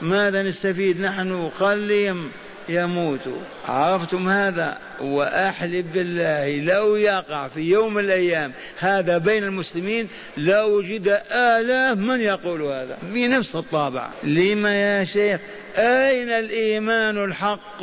ماذا 0.00 0.42
نستفيد 0.42 1.00
نحن؟ 1.00 1.50
خليهم. 1.58 2.30
يموتوا 2.68 3.38
عرفتم 3.68 4.28
هذا؟ 4.28 4.78
وأحلف 5.00 5.86
بالله 5.94 6.74
لو 6.74 6.96
يقع 6.96 7.48
في 7.48 7.60
يوم 7.60 7.94
من 7.94 8.04
الأيام 8.04 8.52
هذا 8.78 9.18
بين 9.18 9.44
المسلمين 9.44 10.08
لوجد 10.36 11.20
آلاف 11.32 11.98
من 11.98 12.20
يقول 12.20 12.62
هذا. 12.62 12.98
بنفس 13.02 13.56
الطابع. 13.56 14.08
لما 14.24 14.74
يا 14.74 15.04
شيخ؟ 15.04 15.40
أين 15.76 16.30
الإيمان 16.30 17.24
الحق؟ 17.24 17.82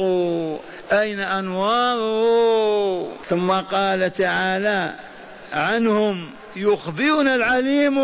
أين 0.92 1.20
أنواره؟ 1.20 3.08
ثم 3.30 3.52
قال 3.52 4.14
تعالى 4.14 4.94
عنهم 5.54 6.30
يخبرنا 6.56 7.36
العليم 7.36 7.98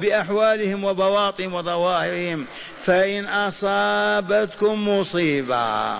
بأحوالهم 0.00 0.84
وبواطنهم 0.84 1.54
وظواهرهم 1.54 2.46
فإن 2.84 3.24
أصابتكم 3.26 4.88
مصيبة 4.88 5.98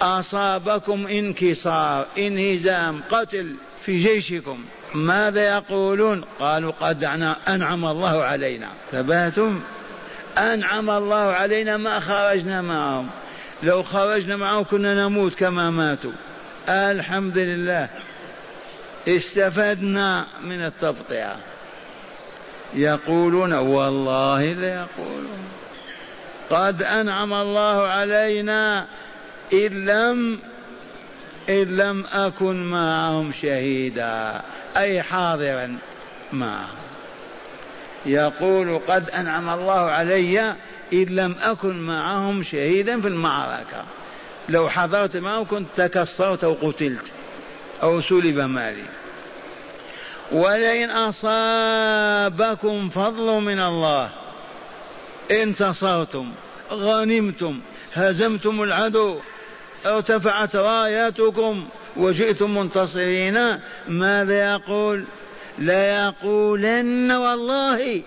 أصابكم 0.00 1.06
انكسار 1.06 2.06
انهزام 2.18 3.00
قتل 3.10 3.54
في 3.84 4.02
جيشكم 4.02 4.64
ماذا 4.94 5.42
يقولون؟ 5.42 6.24
قالوا 6.40 6.72
قد 6.80 7.04
أنعم 7.48 7.84
الله 7.84 8.24
علينا. 8.24 8.68
ثباتم 8.92 9.60
أنعم 10.38 10.90
الله 10.90 11.16
علينا 11.16 11.76
ما 11.76 12.00
خرجنا 12.00 12.62
معهم. 12.62 13.08
لو 13.62 13.82
خرجنا 13.82 14.36
معهم 14.36 14.64
كنا 14.64 14.94
نموت 14.94 15.34
كما 15.34 15.70
ماتوا. 15.70 16.12
الحمد 16.68 17.38
لله. 17.38 17.88
استفدنا 19.08 20.26
من 20.44 20.64
التبطئة 20.64 21.36
يقولون 22.74 23.52
والله 23.52 24.46
لا 24.46 24.74
يقولون. 24.74 25.38
قد 26.50 26.82
أنعم 26.82 27.32
الله 27.32 27.86
علينا 27.86 28.86
إذ 29.52 29.72
لم 29.72 30.38
إذ 31.48 31.68
لم 31.68 32.04
أكن 32.12 32.70
معهم 32.70 33.32
شهيدا. 33.32 34.40
أي 34.76 35.02
حاضرا 35.02 35.78
معهم. 36.32 36.78
يقول 38.06 38.80
قد 38.88 39.10
أنعم 39.10 39.48
الله 39.48 39.80
علي 39.90 40.54
إذ 40.92 41.08
لم 41.10 41.34
أكن 41.42 41.80
معهم 41.80 42.42
شهيدا 42.42 43.00
في 43.00 43.08
المعركة. 43.08 43.84
لو 44.48 44.68
حضرت 44.68 45.16
معهم 45.16 45.46
كنت 45.46 45.66
تكسرت 45.76 46.44
أو 46.44 46.56
قتلت 46.62 47.04
أو 47.82 48.00
سلب 48.00 48.38
مالي. 48.38 48.84
ولئن 50.32 50.90
أصابكم 50.90 52.88
فضل 52.88 53.40
من 53.40 53.60
الله 53.60 54.10
انتصرتم 55.30 56.32
غنمتم 56.72 57.60
هزمتم 57.94 58.62
العدو 58.62 59.18
ارتفعت 59.86 60.56
راياتكم 60.56 61.68
وجئتم 61.96 62.58
منتصرين 62.58 63.58
ماذا 63.88 64.54
يقول؟ 64.54 65.04
ليقولن 65.58 67.12
والله 67.12 68.02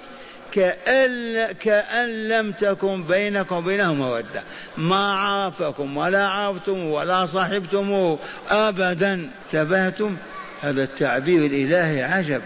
كأن, 0.51 1.51
كأن 1.51 2.27
لم 2.27 2.51
تكن 2.51 3.03
بينكم 3.03 3.55
وبينه 3.55 3.93
مودة 3.93 4.43
ما 4.77 5.13
عرفكم 5.13 5.97
ولا 5.97 6.27
عرفتم 6.27 6.85
ولا 6.85 7.25
صاحبتم 7.25 8.17
أبدا 8.49 9.29
تبهتم 9.51 10.17
هذا 10.61 10.83
التعبير 10.83 11.45
الإلهي 11.45 12.03
عجب. 12.03 12.41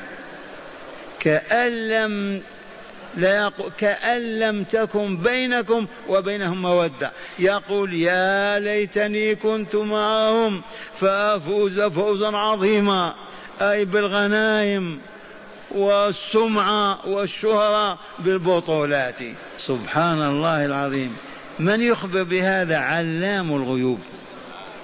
كأن 1.20 1.89
لم 1.89 2.41
لا 3.18 3.36
يقول 3.36 3.72
كأن 3.78 4.39
لم 4.39 4.63
تكن 4.63 5.18
بينكم 5.18 5.88
وبينهم 6.07 6.61
مودة. 6.61 7.11
يقول 7.39 7.93
يا 7.93 8.59
ليتني 8.59 9.36
كنت 9.36 9.76
معهم 9.76 10.61
فأفوز 10.99 11.82
فوزا 11.82 12.28
عظيما. 12.28 13.13
أي 13.61 13.86
بالغنائم 13.86 14.99
والسمعة 15.72 17.07
والشهرة 17.07 17.99
بالبطولات. 18.20 19.20
سبحان 19.57 20.22
الله 20.22 20.66
العظيم. 20.66 21.16
من 21.59 21.82
يخبر 21.82 22.24
بهذا 22.24 22.78
علام 22.78 23.55
الغيوب؟ 23.55 23.99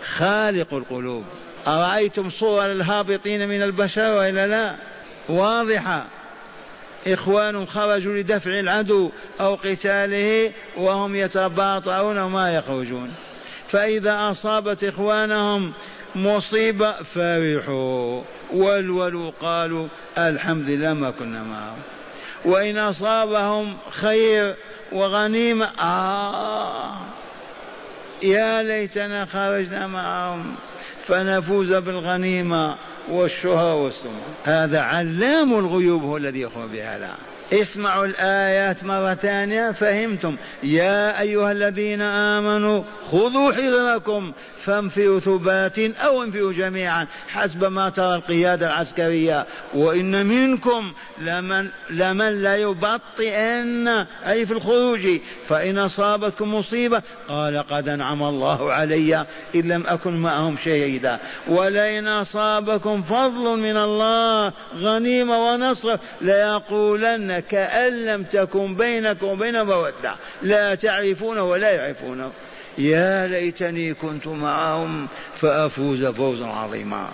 خالق 0.04 0.74
القلوب. 0.74 1.24
أرأيتم 1.68 2.30
صور 2.30 2.66
الهابطين 2.66 3.50
من 3.50 3.62
البشر 3.62 4.14
وإلا 4.14 4.48
لا؟ 4.48 4.76
واضحة. 5.30 6.06
إخوان 7.08 7.66
خرجوا 7.66 8.14
لدفع 8.14 8.60
العدو 8.60 9.12
أو 9.42 9.56
قتاله 9.56 10.52
وهم 10.78 11.16
يتباطؤون 11.16 12.18
وما 12.18 12.56
يخرجون. 12.56 13.14
فإذا 13.70 14.32
أصابت 14.32 14.84
إخوانهم 14.84 15.74
مصيبة 16.16 16.92
فرحوا. 16.92 18.22
ولولوا 18.54 19.32
قالوا 19.42 19.88
الحمد 20.18 20.70
لله 20.70 20.94
ما 20.94 21.12
كنا 21.12 21.44
معهم. 21.44 21.80
وإن 22.46 22.78
أصابهم 22.78 23.78
خير 23.90 24.56
وغنيمة 24.92 25.66
آه 25.80 26.98
يا 28.24 28.62
ليتنا 28.62 29.26
خرجنا 29.26 29.88
معهم. 29.88 30.56
فنفوز 31.12 31.74
بالغنيمة 31.74 32.76
والشهى 33.10 33.72
والسمع 33.72 34.12
هذا 34.44 34.80
علام 34.80 35.54
الغيوب 35.54 36.04
هو 36.04 36.18
الذي 36.18 36.42
يخبر 36.42 36.66
بهذا. 36.66 37.16
اسمعوا 37.54 38.06
الآيات 38.06 38.84
مرة 38.84 39.14
ثانية 39.14 39.72
فهمتم. 39.72 40.36
يا 40.64 41.22
أيها 41.22 41.52
الذين 41.52 42.02
آمنوا 42.02 42.84
خذوا 43.12 43.52
حذركم 43.52 44.32
فانفروا 44.64 45.20
ثبات 45.20 45.80
أو 45.80 46.24
انفروا 46.24 46.54
جميعا 46.54 47.08
حسب 47.28 47.66
ما 47.66 47.90
ترى 47.90 48.16
القيادة 48.16 48.68
العسكرية. 48.68 49.46
وإن 49.74 50.26
منكم 50.26 50.94
لمن, 51.22 51.68
لمن 51.90 52.42
لا 52.42 52.56
يبطئن 52.56 53.88
أي 54.28 54.46
في 54.46 54.54
الخروج 54.54 55.08
فإن 55.46 55.78
أصابتكم 55.78 56.54
مصيبة 56.54 57.02
قال 57.28 57.58
قد 57.58 57.90
أنعم 57.90 58.24
الله 58.24 58.72
علي 58.72 59.26
إن 59.56 59.62
لم 59.62 59.84
أكن 59.88 60.14
معهم 60.14 60.58
شهيدا. 60.66 61.20
ولئن 61.48 62.08
أصابكم 62.08 63.02
فضل 63.02 63.60
من 63.60 63.78
الله 63.78 64.54
غنيمة 64.76 65.38
ونصر 65.38 65.98
ليقولن 66.22 67.41
كأن 67.50 68.06
لم 68.06 68.24
تكن 68.24 68.76
بينكم 68.76 69.28
وبين 69.28 69.62
مودة. 69.64 70.16
لا 70.42 70.76
تعرفون 70.76 71.38
ولا 71.38 71.72
يعرفونه 71.72 72.32
يا 72.78 73.28
ليتني 73.28 73.94
كنت 73.94 74.28
معهم 74.28 75.08
فأفوز 75.36 76.06
فوزا 76.06 76.46
عظيما. 76.46 77.08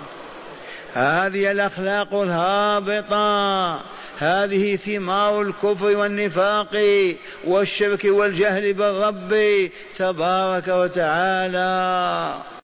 هذه 0.93 1.51
الأخلاق 1.51 2.13
الهابطة. 2.13 3.81
هذه 4.17 4.75
ثمار 4.75 5.41
الكفر 5.41 5.97
والنفاق 5.97 6.83
والشرك 7.45 8.05
والجهل 8.05 8.73
بالرب 8.73 9.69
تبارك 9.97 10.67
وتعالى. 10.67 12.33